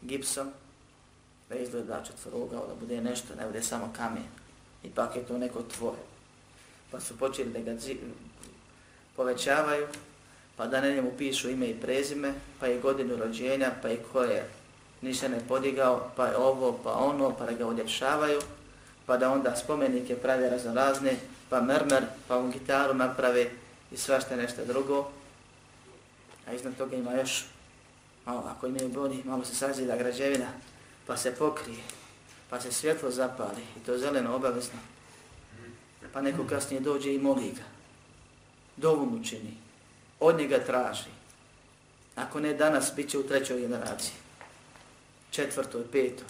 [0.01, 0.51] gipsom,
[1.49, 4.23] da izgleda četvorogao, da bude nešto, ne bude samo kamen.
[4.83, 5.99] Ipak je to neko tvoje.
[6.91, 7.79] Pa su počeli da ga
[9.15, 9.87] povećavaju,
[10.55, 14.23] pa da na njemu pišu ime i prezime, pa je godinu rođenja, pa i ko
[14.23, 14.49] je
[15.01, 18.39] ništa ne podigao, pa je ovo, pa ono, pa da ga uljepšavaju,
[19.05, 21.15] pa da onda spomenike pravi razno razne,
[21.49, 23.49] pa mermer, pa on gitaru naprave
[23.91, 25.11] i svašta nešto drugo.
[26.47, 27.45] A iznad toga ima još,
[28.25, 30.47] malo, ako imaju bodi, malo se sazida građevina,
[31.09, 31.83] pa se pokrije,
[32.49, 34.79] pa se svjetlo zapali i to zeleno obavezno.
[36.13, 37.63] Pa neko kasnije dođe i moli ga.
[38.77, 39.57] Dovu mu čini
[40.19, 41.09] od njega traži.
[42.15, 44.13] Ako ne danas, bit će u trećoj generaciji.
[45.31, 46.27] četvrtoj, petoj.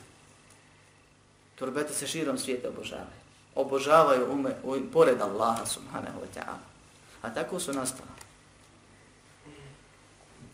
[1.55, 3.19] Turbete se širom svijeta obožavaju.
[3.55, 6.63] Obožavaju ume, u, pored Allaha subhanahu wa ta'ala.
[7.21, 8.09] A tako su nastali.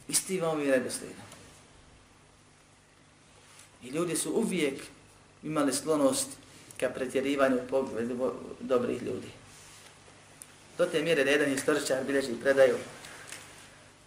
[0.07, 1.24] Isti vam je redoslijedom.
[3.85, 4.81] I ljudi su uvijek
[5.43, 6.27] imali sklonost
[6.79, 9.27] ka pretjerivanju pogledu dobrih ljudi.
[10.77, 12.75] Do te mjere da jedan istoričar bilježi predaju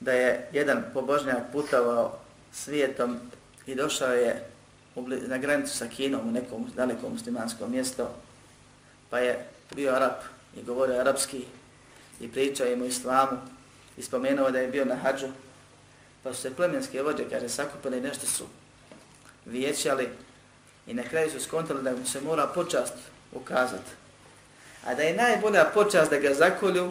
[0.00, 2.18] da je jedan pobožnjak putovao
[2.52, 3.16] svijetom
[3.66, 4.48] i došao je
[5.26, 8.04] na granicu sa Kinom u nekom dalekom muslimanskom mjestu,
[9.10, 10.12] pa je bio Arab
[10.56, 11.44] i govorio arapski
[12.20, 13.38] i pričao im o islamu
[13.96, 15.26] i spomenuo da je bio na hađu,
[16.22, 18.44] pa su se plemenske vođe, kaže, sakupili nešto su
[19.50, 20.08] vijećali
[20.86, 22.94] i na kraju su skontali da mu se mora počast
[23.32, 23.90] ukazati.
[24.84, 26.90] A da je najbolja počast da ga zakolju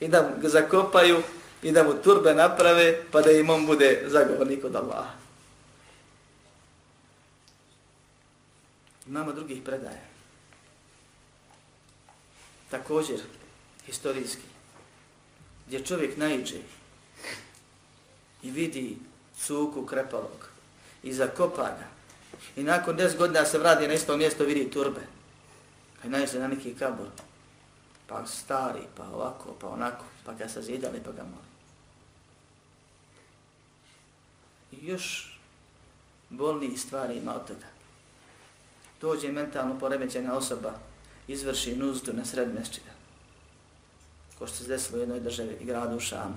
[0.00, 1.22] i da ga zakopaju
[1.62, 5.12] i da mu turbe naprave pa da im on bude zagovornik od Allaha.
[9.06, 10.06] Imamo drugih predaja.
[12.70, 13.20] Također,
[13.86, 14.42] historijski,
[15.66, 16.58] gdje čovjek najđe
[18.42, 18.98] i vidi
[19.38, 20.55] cuku krepalog
[21.06, 21.96] i zakopa ga
[22.56, 25.00] i nakon 10 godina se vrati na isto mjesto vidi turbe.
[25.94, 27.06] Pa Kaj najde na neki kabor.
[28.06, 31.46] Pa stari, pa ovako, pa onako, pa ga se zidali, pa ga moli.
[34.72, 35.38] I još
[36.30, 37.66] bolnijih stvari ima od toga.
[39.00, 40.72] Dođe mentalno poremećena osoba,
[41.28, 42.92] izvrši nuzdu na sred mješćina.
[44.38, 46.36] Ko što se desilo u jednoj državi i gradu u Šamu.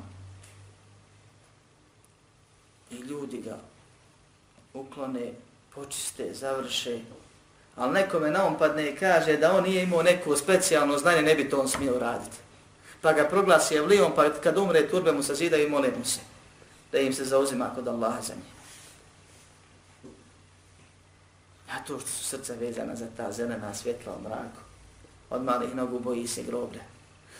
[2.91, 3.59] I ljudi ga
[4.73, 5.31] uklone,
[5.75, 6.99] počiste, završe.
[7.75, 11.35] Ali nekome na on padne i kaže da on nije imao neko specijalno znanje, ne
[11.35, 12.37] bi to on smio raditi.
[13.01, 16.19] Pa ga proglasi evlijom, pa kad umre turbe mu se zida i mole mu se
[16.91, 18.53] da im se zauzima kod Allaha za njih.
[21.69, 24.61] Ja to što su srca vezana za ta zelena svjetla u mraku,
[25.29, 26.81] od malih nogu boji se groblje.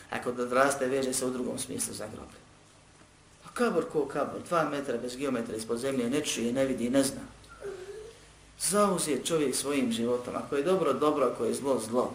[0.09, 2.38] A kod odraste veže se u drugom smislu za groblje.
[3.59, 7.21] Kabor ko kabor, dva metra bez geometra ispod zemlje, ne čuje, ne vidi, ne zna.
[8.59, 10.35] Zauzije čovjek svojim životom.
[10.35, 12.13] Ako je dobro, dobro, ako je zlo, zlo.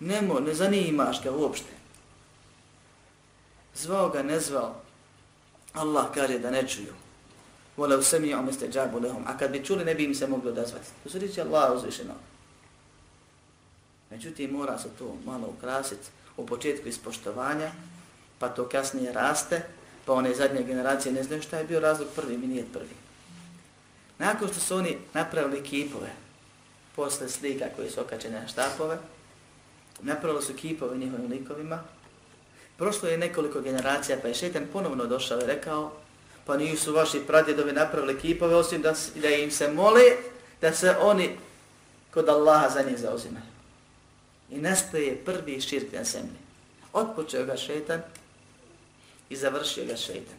[0.00, 1.70] Nemo, ne zanimaš ga uopšte.
[3.74, 4.74] Zvao ga, ne zvao.
[5.72, 6.94] Allah kaže da ne čuju.
[7.76, 9.22] Vole u semi ome ste džabu lehom.
[9.26, 10.86] A kad bi čuli, ne bi im se mogli odazvati.
[11.02, 12.14] To se riječi Allah uzvišeno.
[14.10, 17.70] Međutim, mora se to malo ukrasiti u početku ispoštovanja,
[18.38, 19.62] pa to kasnije raste,
[20.08, 22.96] pa one zadnje generacije ne znaju šta je bio razlog prvi, mi nije prvi.
[24.18, 26.10] Nakon što su oni napravili kipove,
[26.96, 28.98] posle slika koji su okačene na štapove,
[30.00, 31.82] napravili su kipove njihovim likovima,
[32.76, 35.92] prošlo je nekoliko generacija, pa je šetan ponovno došao i rekao,
[36.46, 40.02] pa nisu vaši pradjedovi napravili kipove, osim da, da im se mole
[40.60, 41.36] da se oni
[42.10, 43.46] kod Allaha za njih zauzimaju.
[44.50, 46.38] I nastaje prvi širk na zemlji.
[46.92, 48.02] Otpočeo ga šetan
[49.30, 50.38] i završio ga šeitan.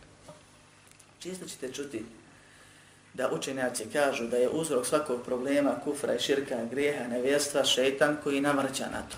[1.19, 2.05] Često ćete čuti
[3.13, 8.41] da učenjaci kažu da je uzrok svakog problema, kufra i širka, grijeha, nevjestva, šeitan koji
[8.41, 9.17] namrća na to.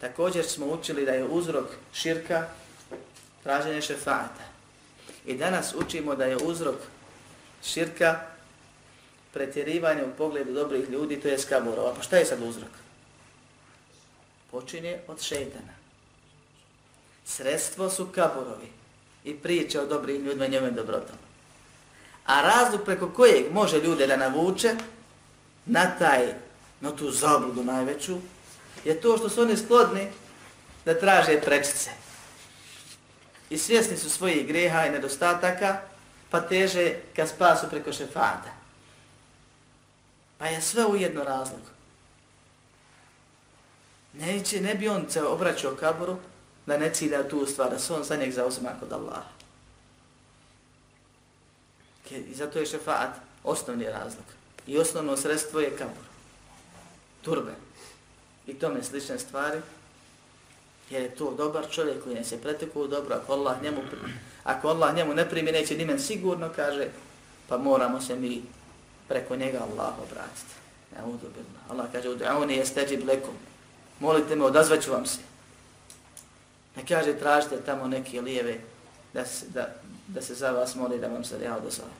[0.00, 2.48] Također smo učili da je uzrok širka
[3.42, 4.44] traženje šefata.
[5.26, 6.76] I danas učimo da je uzrok
[7.64, 8.20] širka
[9.32, 11.94] pretjerivanje u pogledu dobrih ljudi, to je skaburova.
[11.94, 12.70] Pa šta je sad uzrok?
[14.50, 15.73] Počinje od šeitana.
[17.24, 18.72] Sredstvo su kaburovi
[19.24, 21.18] i priče o dobrih ljudima njome dobrotama.
[22.26, 24.74] A razlog preko kojeg može ljude da navuče
[25.66, 26.34] na taj,
[26.80, 28.16] na tu zabludu najveću,
[28.84, 30.08] je to što su oni sklodni
[30.84, 31.90] da traže prečice.
[33.50, 35.80] I svjesni su svojih greha i nedostataka,
[36.30, 38.52] pa teže ka spasu preko šefata.
[40.38, 41.60] Pa je sve ujedno razlog.
[44.12, 46.16] Neće, ne bi on se obraćao kaboru
[46.66, 49.34] da ne cilja tu stvar, da se on za njeg zauzima kod Allaha.
[52.10, 53.10] I zato je šefat
[53.44, 54.24] osnovni razlog.
[54.66, 56.04] I osnovno sredstvo je kabur.
[57.22, 57.52] Turbe.
[58.46, 59.60] I tome slične stvari.
[60.90, 63.14] Jer je to dobar čovjek koji ne se preteku dobro.
[63.14, 63.80] Ako Allah njemu,
[64.44, 66.88] ako Allah njemu ne primi, neće nimen sigurno, kaže,
[67.48, 68.42] pa moramo se mi
[69.08, 70.54] preko njega Allah obratiti.
[70.96, 71.58] Ja udobilno.
[71.68, 73.34] Allah kaže, ud'auni jesteđib lekum.
[74.00, 75.18] Molite me, odazvaću vam se.
[76.76, 78.60] Ne kaže, tražite tamo neke lijeve
[79.14, 79.74] da se, da,
[80.06, 81.92] da se za vas moli da vam se ja odazove.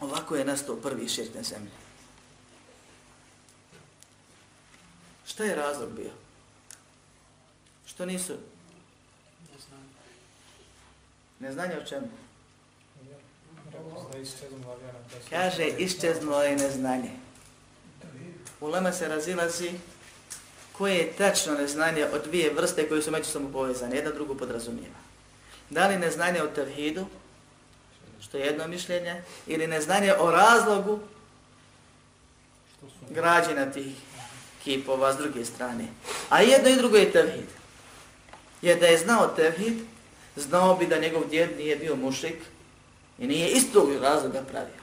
[0.00, 1.70] Ovako je nastao prvi širk na zemlji.
[5.26, 6.10] Šta je razlog bio?
[7.86, 8.36] Što nisu?
[11.40, 12.08] Neznanje o čemu?
[15.30, 17.10] Kaže, iščeznulo je neznanje.
[18.60, 19.72] Ulema se razilazi
[20.72, 25.02] koje je tačno neznanje od dvije vrste koje su međusobno povezane, jedna drugu podrazumijeva.
[25.70, 27.06] Da li neznanje o tevhidu,
[28.20, 31.00] što je jedno mišljenje, ili neznanje o razlogu
[32.76, 33.94] Što su građena tih
[34.64, 35.84] kipova s druge strane.
[36.28, 37.48] A jedno i drugo je tevhid.
[38.62, 39.78] Jer da je znao tevhid,
[40.36, 42.36] znao bi da njegov djed nije bio mušik
[43.18, 44.82] i nije istog razloga pravio.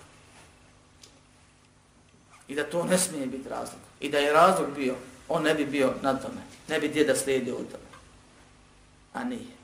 [2.48, 3.82] I da to ne smije biti razlog.
[4.00, 4.96] I da je razlog bio,
[5.30, 6.42] on ne bi bio na tome.
[6.68, 7.90] Ne bi djeda slijedio u tome.
[9.14, 9.60] A nije.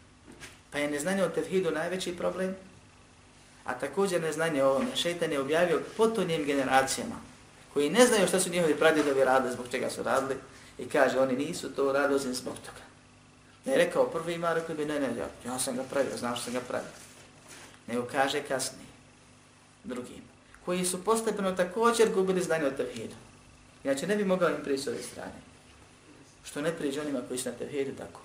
[0.71, 2.55] Pa je neznanje o tevhidu najveći problem,
[3.65, 4.95] a također neznanje o ovome.
[4.95, 7.15] Šeitan je objavio potonjim generacijama
[7.73, 10.35] koji ne znaju šta su njihovi pradjedovi radili, zbog čega su radili,
[10.77, 12.85] i kaže, oni nisu to radili osim zbog toga.
[13.65, 16.43] Ne je rekao prvi ima, rekli bi, ne, ne, ja, ja sam ga pravio, znaš
[16.43, 16.89] sam ga pravio.
[17.87, 18.87] Nego kaže kasnije,
[19.83, 20.21] drugim,
[20.65, 23.15] koji su postepeno također gubili znanje o tevhidu.
[23.83, 25.44] Inače, ne bi mogao im prići s ove strane.
[26.45, 28.19] Što ne prijeđe onima koji su na tevhidu, tako.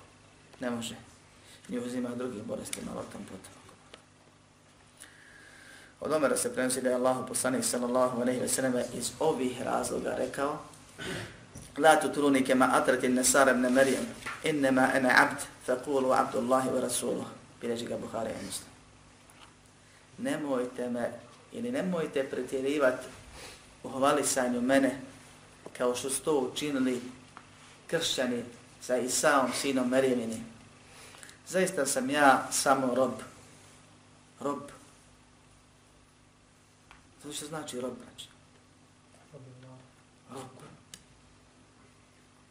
[0.61, 0.95] Ne može.
[1.69, 3.53] Njih uzima drugim bolestima, lotom potom.
[6.01, 10.15] Od Omera se prenosi da je Allahu poslanik sallallahu alejhi ve sellem iz ovih razloga
[10.19, 10.59] rekao:
[11.79, 14.07] La tutruni kema atrati an-nasara ibn Marijam,
[14.45, 17.25] inma ana 'abd, faqulu 'abdullahi wa rasuluh.
[17.61, 18.71] Bileži ga Buhari i Muslim.
[20.19, 21.11] Nemojte me
[21.53, 23.07] ili nemojte pretjerivati
[23.83, 25.01] u hvalisanju mene
[25.79, 27.01] kao što su to učinili
[27.91, 28.45] kršćani
[28.81, 30.43] sa Isaom, sinom Merijemini.
[31.49, 33.13] Zaista sam ja samo rob.
[34.41, 34.61] Rob.
[37.23, 38.29] Zato što znači rob, znači.
[40.31, 40.49] Rob.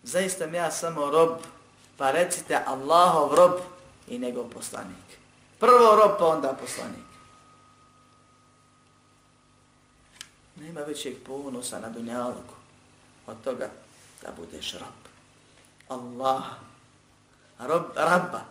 [0.04, 1.40] Zaista sam ja samo rob,
[1.98, 3.60] pa recite Allahov rob
[4.08, 5.10] i njegov poslanik.
[5.60, 7.10] Prvo rob, pa onda poslanik.
[10.56, 12.54] Nema većeg ponosa na dunjaluku
[13.28, 13.70] od toga
[14.22, 14.99] da budeš rob.
[15.90, 16.44] Allah.
[17.60, 18.42] Rob, rabba.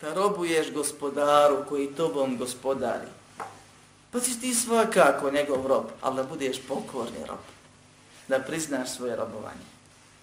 [0.00, 3.06] Da robuješ gospodaru koji tobom gospodari.
[4.10, 7.38] Pa si ti svakako njegov rob, ali da budeš pokorni rob.
[8.28, 9.66] Da priznaš svoje robovanje.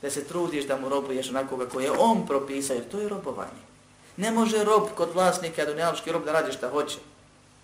[0.01, 3.61] Da se trudiš da mu robuješ onako kako je on propisao, jer to je robovanje.
[4.17, 6.97] Ne može rob kod vlasnika, dunjaloški rob, da radi šta hoće.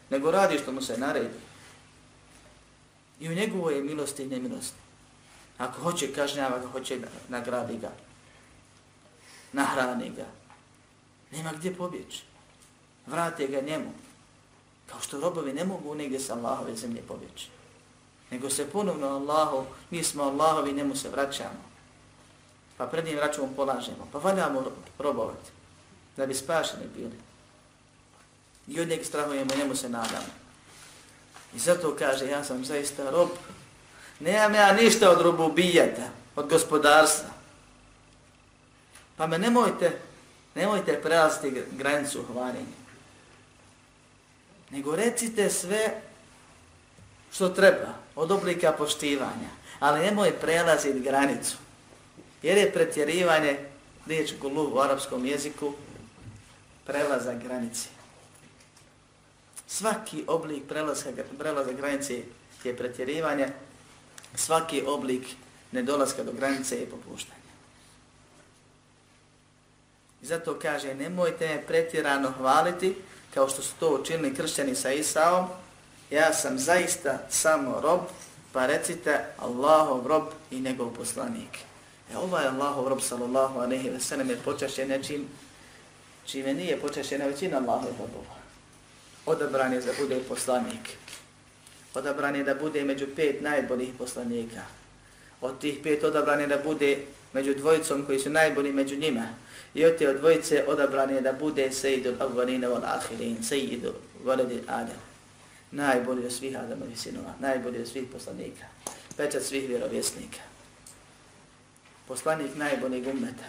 [0.09, 1.39] Nego radi što mu se naredi.
[3.19, 4.86] I u njegovoj je milosti i nemilosti.
[5.57, 6.99] Ako hoće kažnjava ga, hoće
[7.29, 7.91] nagradi ga.
[9.53, 10.25] Nahrani ga.
[11.31, 12.23] Nema gdje pobjeći.
[13.07, 13.91] Vrate ga njemu.
[14.85, 17.49] Kao što robovi ne mogu negdje sa Allahove zemlje pobjeći.
[18.31, 21.67] Nego se ponovno Allahu, mi smo Allahovi, njemu se vraćamo.
[22.77, 24.07] Pa pred njim računom polažemo.
[24.11, 24.63] Pa valjamo
[24.99, 25.51] robovati.
[26.17, 27.15] Da bi spašeni bili.
[28.67, 30.33] I od njeg strahujemo, njemu se nadamo.
[31.55, 33.29] I zato kaže, ja sam zaista rob.
[34.19, 37.29] Nemam ja ništa od rububijeta, od gospodarstva.
[39.17, 39.99] Pa me nemojte,
[40.55, 42.77] nemojte prelaziti granicu hvaljenja.
[44.69, 46.01] Nego recite sve
[47.33, 49.49] što treba od oblika poštivanja.
[49.79, 51.57] Ali nemoj prelaziti granicu.
[52.41, 53.59] Jer je pretjerivanje,
[54.05, 55.73] riječ gulu u arapskom jeziku,
[56.85, 57.89] prelaza granice.
[59.67, 61.09] Svaki oblik prelaza,
[61.39, 62.21] prelaza granice
[62.63, 63.47] je pretjerivanje,
[64.37, 65.27] svaki oblik
[65.71, 67.37] nedolaska do granice je popuštanje.
[70.21, 72.95] I zato kaže, nemojte me pretjerano hvaliti,
[73.33, 75.47] kao što su to učinili kršćani sa Isaom,
[76.11, 77.99] ja sam zaista samo rob,
[78.53, 81.57] pa recite Allahov rob i njegov poslanik.
[82.13, 85.27] E ovaj Allahov rob, sallallahu aleyhi ve sellem, je počašćen nečim,
[86.25, 88.35] čime nije počašćena većina Allahov robova.
[89.25, 90.97] Odabran je da bude poslanik.
[91.97, 94.61] Odabran je da bude među pet najboljih poslanika.
[95.41, 96.97] Od tih pet odabran je da bude
[97.33, 99.27] među dvojicom koji su najbolji među njima.
[99.73, 103.93] I od te dvojice odabran je da bude sejidul avvalina wal ahirin, sejidul
[104.23, 105.01] valedi Adam.
[105.71, 108.65] Najbolji od svih Adamovih sinova, najbolji od svih poslanika,
[109.17, 110.39] pečat svih vjerovjesnika.
[112.07, 113.45] Poslanik najboljeg ummeta.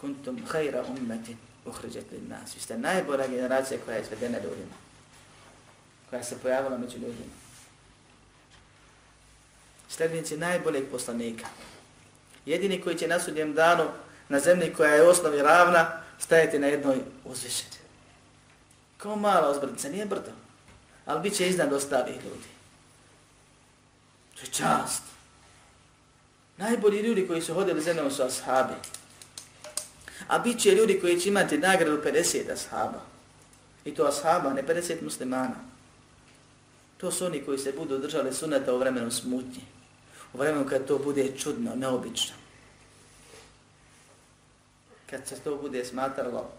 [0.00, 1.36] Kuntum hajra ummetin
[1.66, 2.56] uhriđet li nas.
[2.56, 4.81] Vi ste najbolja generacija koja je izvedena ljudima.
[6.12, 7.32] Koja se pojavila među ljudima.
[9.88, 11.46] Slednici najboljeg poslanika.
[12.46, 13.84] Jedini koji će na sudnjem danu
[14.28, 17.82] na zemlji koja je osnovi ravna, stajati na jednoj uzvišenju.
[18.96, 20.30] Kao mala ozbrdica, nije brdo,
[21.06, 22.48] ali bit će iznad ostalih ljudi.
[24.34, 25.02] To je čast.
[26.56, 28.74] Najbolji ljudi koji su hodili zemljom su ashabi.
[30.28, 33.00] A bit će ljudi koji će imati nagradu 50 ashaba.
[33.84, 35.71] I to ashaba, ne 50 muslimana.
[37.02, 39.60] To su oni koji se budu držali suneta u vremenu smutnje.
[40.32, 42.34] U vremenu kad to bude čudno, neobično.
[45.10, 46.50] Kad se to bude smatralo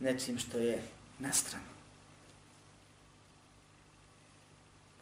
[0.00, 0.82] nečim što je
[1.18, 1.64] nastrano.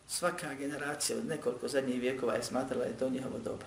[0.08, 3.66] Svaka generacija od nekoliko zadnjih vijekova je smatrala je to njihovo doba.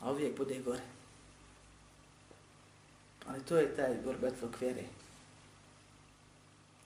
[0.00, 0.82] A uvijek bude gore.
[3.26, 4.84] Ali to je taj gorbetlok vjere.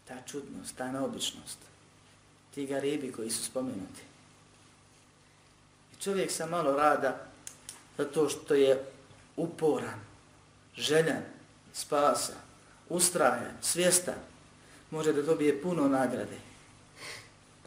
[0.04, 1.71] Ta čudnost, ta neobičnost.
[2.54, 4.02] Ti garibi koji su spomenuti.
[5.92, 7.26] I čovjek sa malo rada
[7.98, 8.84] zato što je
[9.36, 10.00] uporan,
[10.76, 11.22] željan,
[11.72, 12.32] spasa,
[12.88, 14.14] ustrajan, svjestan,
[14.90, 16.36] može da dobije puno nagrade.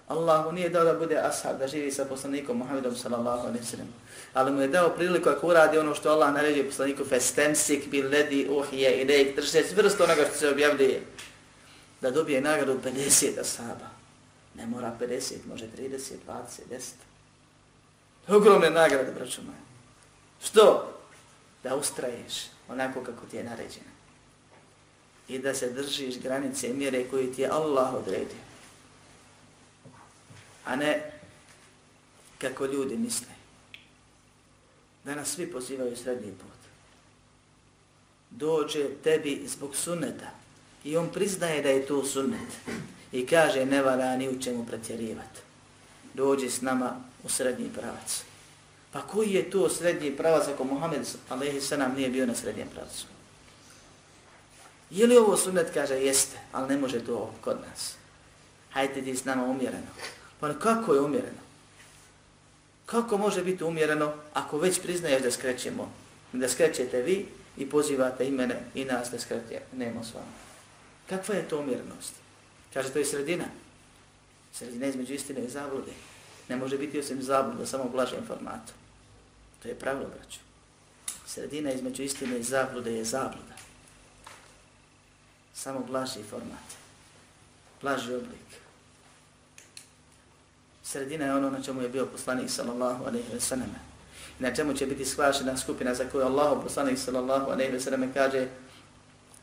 [0.08, 3.88] Allah mu nije dao da bude ashab, da živi sa poslanikom Muhammedom sallallahu alaihi sallam.
[4.34, 8.48] Ali mu je dao priliku ako uradi ono što Allah naređuje poslaniku festemsik bil ledi
[8.50, 11.02] uhije i rejk, drži se vrst onoga što se objavljuje.
[12.02, 13.90] Da dobije nagradu 50 ashaba.
[14.58, 16.92] Ne mora 50, može 30, 20, 10.
[18.28, 19.58] Ogromne nagrade, braćo moje.
[20.44, 20.94] Što?
[21.64, 22.34] Da ustraješ
[22.70, 23.96] onako kako ti je naređeno.
[25.28, 28.46] I da se držiš granice i mjere koje ti je Allah odredio
[30.66, 31.12] a ne
[32.38, 33.36] kako ljudi misle.
[35.04, 36.52] Da nas svi pozivaju srednji put.
[38.30, 40.32] Dođe tebi zbog sunneta
[40.84, 42.50] i on priznaje da je to sunnet
[43.12, 45.40] i kaže ne vara ni u čemu pretjerivati.
[46.14, 48.24] Dođe s nama u srednji pravac.
[48.92, 51.72] Pa koji je to srednji pravac ako Muhammed a.s.
[51.96, 53.06] nije bio na srednjem pravcu?
[54.90, 55.74] Je li ovo sunnet?
[55.74, 57.96] Kaže, jeste, ali ne može to kod nas.
[58.72, 59.88] Hajde ti s nama umjereno.
[60.40, 61.46] Pa kako je umjereno?
[62.86, 65.92] Kako može biti umjereno ako već priznaješ da skrećemo,
[66.34, 67.26] da skrećete vi
[67.58, 70.36] i pozivate i mene i nas da skrećemo s vama?
[71.10, 72.14] Kakva je to umjerenost?
[72.76, 73.48] Kaže, to je sredina.
[74.54, 75.92] Sredina između istine i zablude.
[76.50, 78.74] Ne može biti osim zabluda, samo u blažem formatu.
[79.64, 80.40] To je pravilo, braću.
[81.26, 83.56] Sredina između istine i zablude je zabluda.
[85.54, 86.68] Samo blaži format.
[87.82, 88.66] Blaži oblik
[90.96, 93.76] sredina je ono na čemu je bio poslanik sallallahu alejhi ve sallam.
[94.40, 98.48] Na čemu će biti shvašena skupina za koju Allah poslanik sallallahu alejhi ve sallam kaže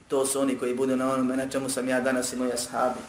[0.08, 3.00] to su oni koji budu na onome na čemu sam ja danas i moji ashabi.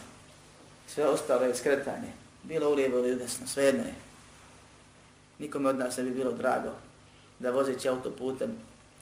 [0.88, 2.12] Sve ostalo je skretanje.
[2.42, 3.94] Bilo u lijevo ili u desno, sve jedno je.
[5.38, 6.70] Nikome od nas ne bi bilo drago
[7.38, 8.50] da vozeći autoputem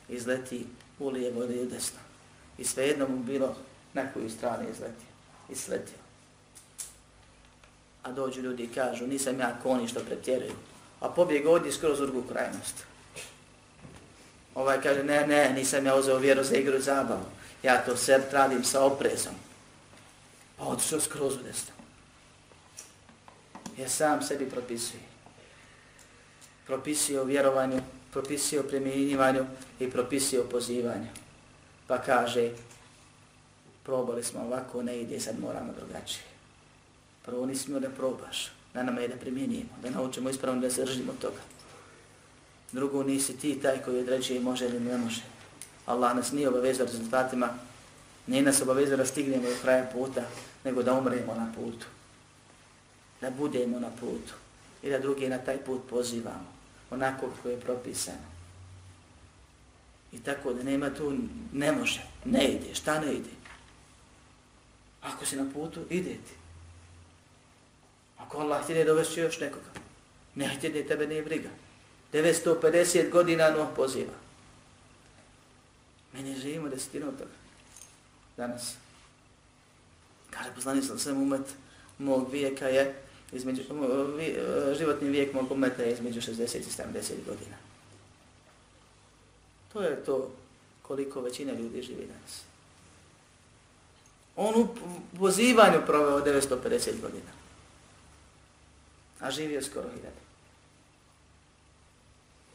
[0.09, 0.67] izleti
[0.99, 1.99] u lijevo ili u desno.
[2.59, 3.57] I sve jedno mu bilo
[3.95, 5.07] na koju stranu izletio.
[5.55, 6.03] sletio.
[8.03, 10.53] a dođu ljudi i kažu nisam ja koni što pretjeruju.
[11.01, 12.75] A pobjeg ovdje skroz u drugu krajnost.
[14.55, 17.25] Ovaj kaže ne, ne, nisam ja uzeo vjeru za igru zabavu.
[17.63, 19.35] Ja to sve radim sa oprezom
[20.63, 21.75] a otišao skroz u desno.
[23.77, 25.03] Jer sam sebi propisuje.
[26.67, 27.81] Propisuje o vjerovanju,
[28.13, 29.47] propisuje o primjenjivanju
[29.81, 31.07] i propisuje o pozivanju.
[31.87, 32.51] Pa kaže,
[33.83, 36.25] probali smo ovako, ne ide, sad moramo drugačije.
[37.25, 40.85] Prvo nisi smio da probaš, na nama je da primjenimo, da naučimo ispravno da se
[40.85, 41.41] držimo toga.
[42.73, 45.23] Drugo, nisi ti taj koji određuje može ili ne može.
[45.87, 47.49] Allah nas nije obavezao rezultatima,
[48.27, 50.23] nije nas obavezao da stignemo do kraja puta,
[50.65, 51.87] nego da umremo na putu.
[53.21, 54.35] Da budemo na putu
[54.83, 56.53] i da drugi na taj put pozivamo,
[56.91, 58.33] onako kako je propisano.
[60.13, 61.19] I tako da nema tu,
[61.53, 63.31] ne može, ne ide, šta ne ide?
[65.03, 66.35] Ako si na putu, ide ti.
[68.19, 69.71] Ako Allah htjede dovesti još nekoga,
[70.35, 71.49] ne htjede tebe ne briga.
[72.13, 74.13] 950 godina Nuh poziva.
[76.13, 77.31] Mi ne živimo desetinu od toga.
[78.37, 78.75] Danas.
[80.35, 81.55] Kaže poslanik sam svem umet
[81.99, 82.95] mog vijeka je
[83.33, 83.63] između,
[84.17, 87.57] vi, e, životni vijek mog umeta je između 60 i 70 godina.
[89.73, 90.31] To je to
[90.83, 92.43] koliko većina ljudi živi danas.
[94.37, 94.69] On u
[95.19, 97.43] pozivanju proveo 950 godina
[99.23, 100.09] a živio skoro 1000.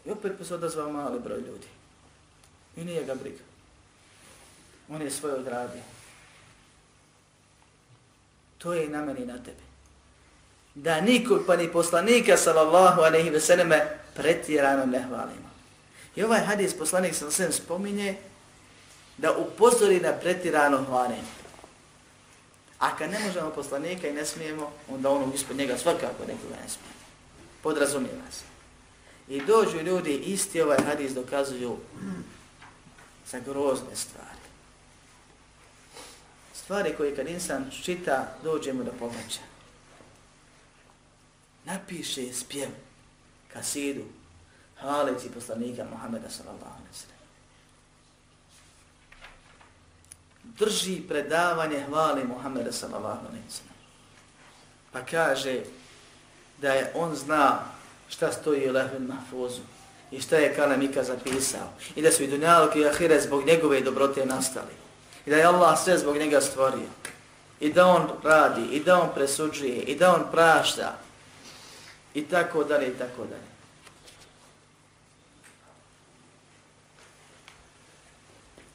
[0.06, 1.68] I opet se odazvao mali broj ljudi.
[2.78, 3.44] I nije ga briga.
[4.90, 5.82] On je svoje odradio.
[8.58, 9.68] To je na meni na tebi.
[10.76, 15.50] Da nikog pa ni poslanika sallallahu alaihi ve selleme pretjerano ne hvalimo.
[16.16, 18.16] I ovaj hadis poslanik sallallahu aleyhi spominje
[19.18, 21.38] da upozori na pretjerano hvalenje.
[22.80, 26.70] A kad ne možemo poslanika i ne smijemo, onda ono ispod njega svakako nekoga ne
[26.70, 26.94] smije.
[27.64, 28.44] Podrazumijeva se.
[29.28, 31.78] I dođu ljudi, isti ovaj hadis dokazuju
[33.32, 34.37] za grozne stvari
[36.68, 39.40] stvari koje kad insan čita, dođe mu da pogađa.
[41.66, 42.70] Napiše spjev,
[43.54, 44.04] kasidu,
[44.80, 47.18] hvaleći poslanika Muhammeda sallallahu alaihi sallam.
[50.44, 53.78] Drži predavanje hvali Muhammeda sallallahu alaihi sallam.
[54.92, 55.62] Pa kaže
[56.62, 57.60] da je on zna
[58.10, 59.62] šta stoji u lehvin mahfuzu
[60.12, 64.26] i šta je Kalemika zapisao i da su i Dunjaluk i Ahire zbog njegove dobrote
[64.26, 64.87] nastali
[65.28, 66.88] i da je Allah sve zbog njega stvorio
[67.60, 70.98] i da on radi i da on presuđuje i da on prašta
[72.14, 73.48] i tako dalje i tako dalje.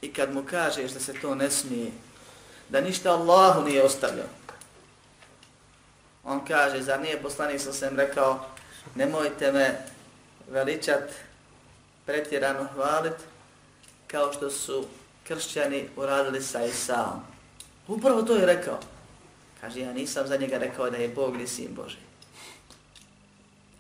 [0.03, 1.91] I kad mu kažeš da se to ne smije,
[2.69, 4.29] da ništa Allahu nije ostavljao,
[6.25, 8.47] on kaže, zar nije poslanik sam sam rekao,
[8.95, 9.87] nemojte me
[10.51, 11.11] veličat,
[12.07, 13.17] pretjerano hvalit,
[14.07, 14.87] kao što su
[15.27, 17.21] kršćani uradili sa Isaom.
[17.89, 18.79] Upravo to je rekao.
[19.61, 21.97] Kaže, ja nisam za njega rekao da je Bog ili sin Boži.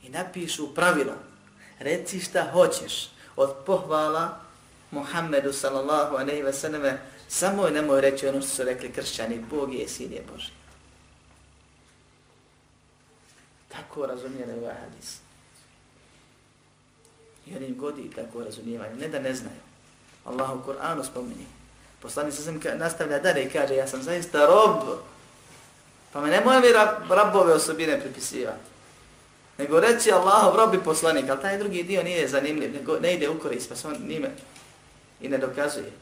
[0.03, 1.15] I napišu pravilo,
[1.79, 4.41] reci šta hoćeš od pohvala
[4.91, 9.75] Muhammedu sallallahu aleyhi ve sallame, samo je nemoj reći ono što su rekli kršćani, Bog
[9.75, 10.51] je sin je Boži.
[13.69, 15.19] Tako razumijeli ovaj hadis.
[17.47, 19.72] I oni godi tako razumijevanje, ne da ne znaju.
[20.25, 21.47] Allah u Kur'anu spominje.
[22.03, 24.99] Poslanik se sam nastavlja dalje i kaže, ja sam zaista rob,
[26.13, 28.73] pa me nemoj mi rab, rabove osobine pripisivati.
[29.59, 33.29] Nego reći Allahov rob i poslanik, ali taj drugi dio nije zanimljiv, nego ne ide
[33.29, 34.31] u korist, pa se on nime
[35.21, 35.93] i ne dokazuje.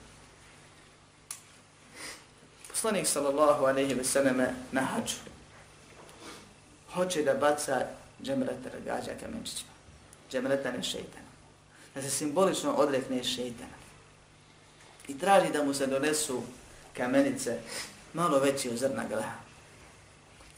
[2.69, 5.31] Poslanik sallallahu alaihi ve sallame na hađu
[6.95, 7.87] hoće da baca
[8.23, 9.71] džemreta gađa kamenčićima.
[10.31, 11.31] džemreta ne šeitana.
[11.95, 13.80] Da se simbolično odrekne šeitana.
[15.11, 16.43] I traži da mu se donesu
[16.97, 17.59] kamenice
[18.13, 19.39] malo veće od zrna graha.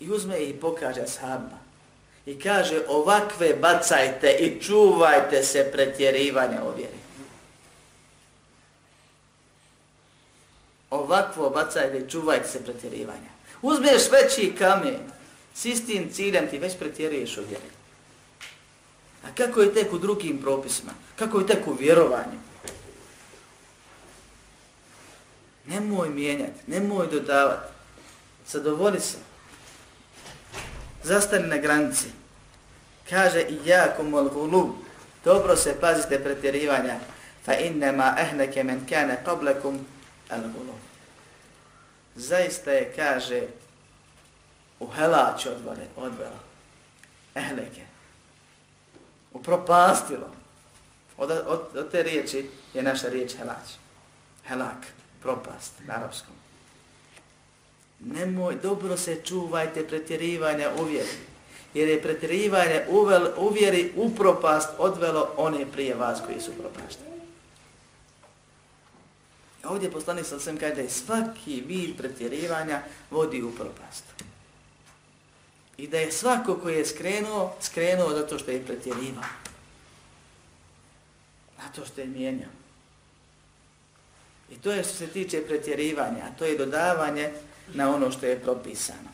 [0.00, 1.58] I uzme ih i pokaže sahabima.
[2.26, 7.00] I kaže ovakve bacajte i čuvajte se pretjerivanja ovjeri.
[10.90, 13.32] Ovakvo bacajte i čuvajte se pretjerivanja.
[13.62, 14.98] Uzmeš veći kamen,
[15.54, 17.72] s istim ciljem ti već pretjeruješ u vjeri.
[19.24, 20.92] A kako je tek u drugim propisima?
[21.16, 22.51] Kako je tek u vjerovanju?
[25.72, 27.72] Nemoj mijenjati, nemoj dodavati.
[28.48, 29.16] Zadovolji se.
[31.02, 32.08] Zastani na granici.
[33.10, 34.70] Kaže i jako mol gulub.
[35.24, 36.96] Dobro se pazite pretjerivanja.
[37.44, 39.78] Fa innema ehneke men kane qablakum
[40.30, 40.80] al gulub.
[42.16, 43.42] Zaista je, kaže,
[44.80, 46.40] u helać odvale, odvela.
[47.34, 47.86] Ehleke.
[49.32, 50.30] Upropastilo.
[51.16, 53.68] Od, od, od te riječi je naša riječ helać.
[54.44, 54.86] Helak,
[55.22, 56.34] propast na arapskom.
[58.00, 61.18] Nemoj, dobro se čuvajte pretjerivanja uvjeri.
[61.74, 67.12] Jer je pretjerivanje uvel, uvjeri u propast odvelo one prije vas koji su propašteni.
[69.64, 74.04] Ovdje poslanik sa svem kaže da je svaki vid pretjerivanja vodi u propast.
[75.76, 79.24] I da je svako koji je skrenuo, skrenuo zato što je pretjerivao.
[81.62, 82.61] Zato što je mijenjao.
[84.52, 87.30] I to je što se tiče pretjerivanja, to je dodavanje
[87.74, 89.08] na ono što je propisano.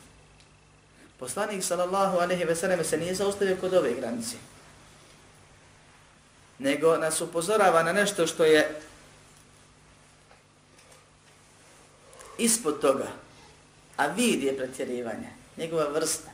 [1.18, 4.36] Poslanik sallallahu alejhi ve sellem se nije zaustavio kod ove granice.
[6.58, 8.80] Nego nas upozorava na nešto što je
[12.38, 13.08] ispod toga.
[13.96, 16.30] A vid je pretjerivanje, njegova vrsta.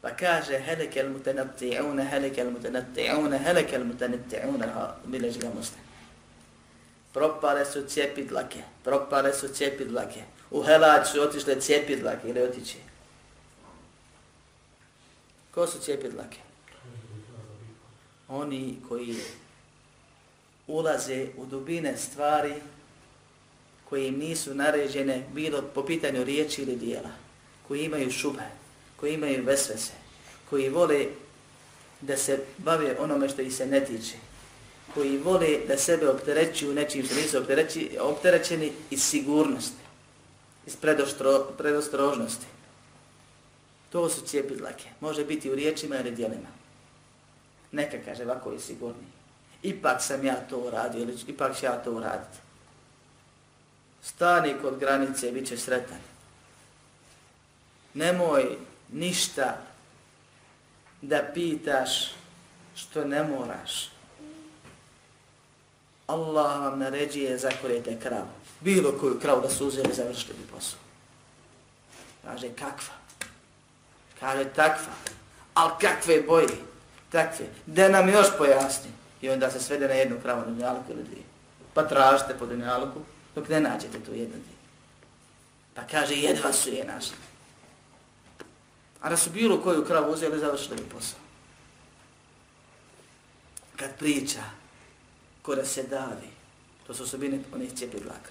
[0.00, 5.87] Pa kaže helekel mutanatti'una, helekel mutanatti'una, helekel mutanatti'una, bileži ga muslim.
[7.12, 10.22] Propale su cijepidlake, propale su cijepidlake.
[10.50, 12.76] U helač su otišle cijepidlake ili otiće.
[15.50, 16.38] Ko su cijepidlake?
[18.28, 19.16] Oni koji
[20.66, 22.54] ulaze u dubine stvari
[23.88, 27.10] koje im nisu naređene bilo po pitanju riječi ili dijela,
[27.68, 28.42] koji imaju šube,
[28.96, 29.92] koji imaju vesvese,
[30.50, 31.06] koji vole
[32.00, 34.14] da se bave onome što ih se ne tiče,
[34.94, 37.38] koji vole da sebe opterećuju nečim što nisu
[38.00, 39.82] opterećeni iz sigurnosti,
[40.66, 42.46] iz predostro, predostrožnosti.
[43.92, 44.88] To su cijepidlake.
[45.00, 46.48] Može biti u riječima ili dijelima.
[47.72, 49.06] Neka kaže ovako je sigurni.
[49.62, 52.38] Ipak sam ja to uradio ili ipak ću ja to uraditi.
[54.02, 55.98] Stani kod granice i bit će sretan.
[57.94, 58.56] Nemoj
[58.92, 59.56] ništa
[61.02, 62.12] da pitaš
[62.74, 63.90] što ne moraš.
[66.08, 68.28] Allah vam naređuje zakorijete kravu.
[68.60, 70.78] Bilo koju kravu da su uzeli, završili bi posao.
[72.24, 72.94] Kaže, kakva?
[74.20, 74.92] Kaže, takva.
[75.54, 76.48] Al kakve boje?
[77.12, 77.46] Takve.
[77.66, 78.90] Da nam još pojasni.
[79.20, 81.22] I onda se svede na jednu kravu na dunjaluku ili dvije.
[81.74, 83.00] Pa tražite po dunjaluku
[83.34, 84.58] dok ne nađete tu jednu dvije.
[85.74, 87.16] Pa kaže, jedva su je našli.
[89.00, 91.18] A da su bilo koju kravu uzeli, završili bi posao.
[93.76, 94.42] Kad priča,
[95.48, 96.28] kora se davi,
[96.86, 98.30] to su osobine onih cijepi vlaka.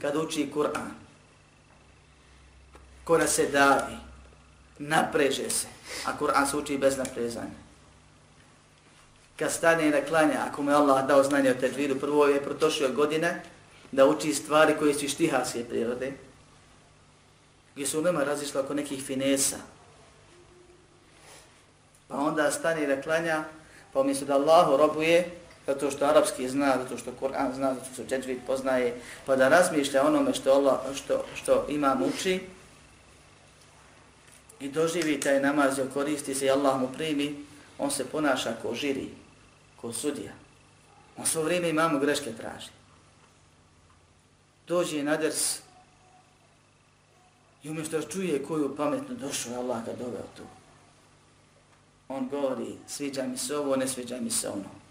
[0.00, 0.90] Kada uči Kur'an,
[3.04, 3.96] kora se davi,
[4.78, 5.66] napreže se,
[6.04, 7.56] a Kur'an se uči bez naprezanja.
[9.38, 12.92] Kad stane na klanja, ako mu je Allah dao znanje o teđvidu, prvo je protošio
[12.92, 13.42] godine
[13.92, 16.12] da uči stvari koje su štiharske prirode,
[17.74, 19.56] gdje su nema razišla oko nekih finesa.
[22.08, 23.44] Pa onda stane na klanja,
[23.92, 28.04] pa umjesto da Allahu robuje, zato što arapski zna, zato što Kur'an zna, zato što
[28.04, 32.40] teđvid poznaje, pa da razmišlja onome što, Allah, što, što imam uči,
[34.60, 37.44] i doživi taj namaz i koristi se i Allah mu primi,
[37.78, 39.08] on se ponaša ko žiri,
[39.80, 40.32] ko sudija.
[41.16, 42.68] On svo vrijeme imamo greške traži.
[44.68, 45.58] Dođe na ders
[47.62, 50.42] i umjesto da čuje koju pametnu došao je Allah ga doveo tu.
[52.08, 54.83] On govori, sviđa mi se ovo, ne sviđa mi se ono.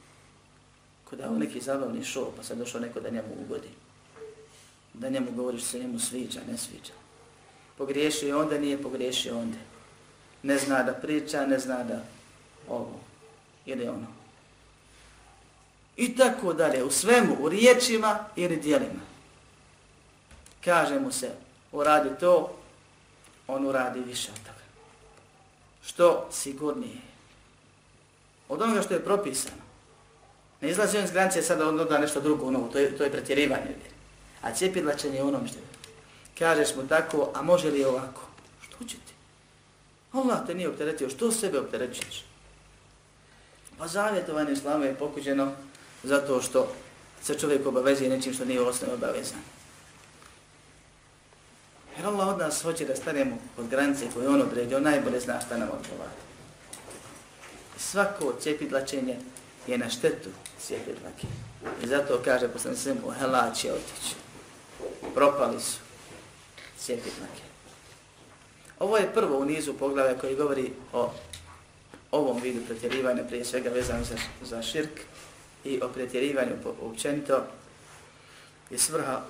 [1.14, 3.70] Kod da je neki zabavni šov, pa sad došao neko da njemu ugodi.
[4.94, 6.94] Da njemu govori što se njemu sviđa, ne sviđa
[7.78, 9.58] pogriješio onda nije pogriješio onda.
[10.44, 12.02] Ne zna da priča, ne zna da
[12.68, 13.00] ovo
[13.66, 14.08] ili ono.
[15.96, 19.04] I tako dalje, u svemu, u riječima ili dijelima.
[20.66, 21.32] Kaže mu se,
[21.72, 22.58] uradi to,
[23.48, 24.64] on uradi više od toga.
[25.86, 27.02] Što sigurnije.
[28.50, 29.64] Od onoga što je propisano.
[30.64, 33.12] Ne izlazi on iz granice sada on da nešto drugo, ono, to je, to je
[33.12, 33.76] pretjerivanje.
[34.42, 35.74] A cijepidlačenje je onom što je
[36.40, 38.22] kažeš mu tako, a može li ovako?
[38.62, 39.14] Što će ti?
[40.12, 42.26] Allah te nije opteretio, što sebe opterećuješ?
[43.78, 45.52] Pa zavjetovanje islama je pokuđeno
[46.04, 46.72] zato što
[47.22, 49.40] se čovjek obavezuje nečim što nije osnovno obavezan.
[51.98, 55.58] Jer Allah od nas hoće da stanemo pod granice koje on odredio, najbolje zna šta
[55.58, 56.12] nam odgovara.
[57.78, 59.18] Svako cijepidlačenje
[59.68, 61.28] je na štetu cijepidlake.
[61.84, 64.16] I zato kaže poslan svemu, hela će otići.
[65.14, 65.80] Propali su
[66.78, 67.44] sjetitnake.
[68.80, 71.12] Ovo je prvo u nizu poglavlja koji govori o
[72.12, 75.00] ovom vidu pretjerivanja, prije svega vezano za, za širk
[75.64, 76.52] i o pretjerivanju
[76.82, 77.44] općenito
[78.70, 79.22] i svrha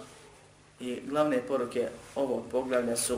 [0.79, 3.17] i glavne poruke ovog poglavlja su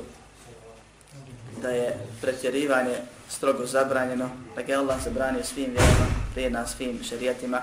[1.61, 2.95] da je pretjerivanje
[3.29, 7.61] strogo zabranjeno, da ga je Allah zabranio svim vjerama, prije nas svim šerijatima,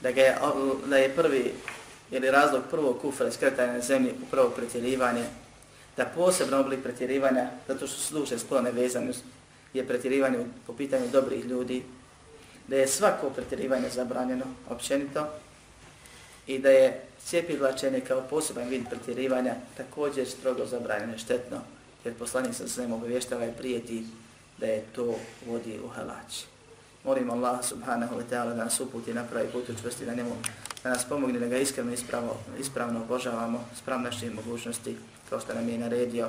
[0.00, 0.36] da, ga je,
[0.86, 1.52] da je prvi
[2.10, 5.24] ili razlog prvog kufra skretanja na zemlji upravo pretjerivanje
[5.96, 9.12] da posebno oblik pretjerivanja, zato što su duše sklone vezane,
[9.74, 11.82] je pretjerivanje po pitanju dobrih ljudi,
[12.68, 15.26] da je svako pretjerivanje zabranjeno općenito
[16.46, 21.60] i da je cijepidlačenje kao poseban vid pretjerivanja također strogo zabranjeno štetno,
[22.04, 24.04] jer poslanik sa svem obavještava i prijeti
[24.58, 25.14] da je to
[25.46, 26.57] vodi u halači.
[27.04, 30.36] Molim Allah subhanahu wa ta'ala da nas uputi na pravi put učvrsti na njemu,
[30.84, 34.96] da nas pomogne da ga iskreno ispravno, ispravno obožavamo, sprav naše mogućnosti,
[35.30, 36.28] kao što nam je naredio,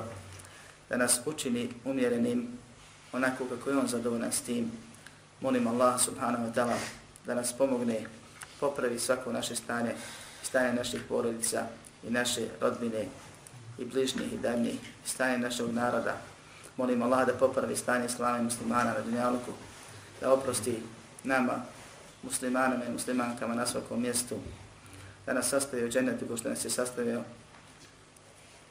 [0.88, 2.48] da nas učini umjerenim
[3.12, 4.70] onako kako je on zadovoljan s tim.
[5.40, 6.76] Molim Allah subhanahu wa ta'ala
[7.26, 8.00] da nas pomogne
[8.60, 9.94] popravi svako naše stanje,
[10.42, 11.66] stanje naših porodica
[12.08, 13.06] i naše rodbine
[13.78, 16.16] i bližnjih i daljnjih, stanje našeg naroda.
[16.76, 19.52] Molim Allah da popravi stanje slave muslimana na dunjaluku,
[20.20, 20.82] da oprosti
[21.24, 21.62] nama,
[22.22, 24.36] muslimanima i muslimankama na svakom mjestu,
[25.26, 27.22] da nas sastavi u dženetu ko što nas je sastavio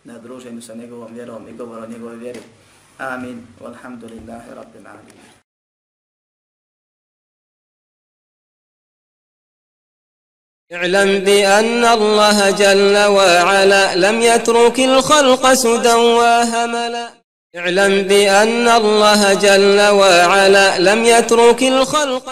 [0.04, 2.42] na druženju sa njegovom vjerom i govorom o njegove vjeri.
[2.98, 3.48] Amin.
[3.62, 5.40] Walhamdulillahi rabbil alamin.
[10.72, 17.19] اعلم بأن الله جل وعلا لم يترك الخلق سدى وهملا
[17.56, 22.24] اعلم بأن الله جل وعلا لم يترك الخلق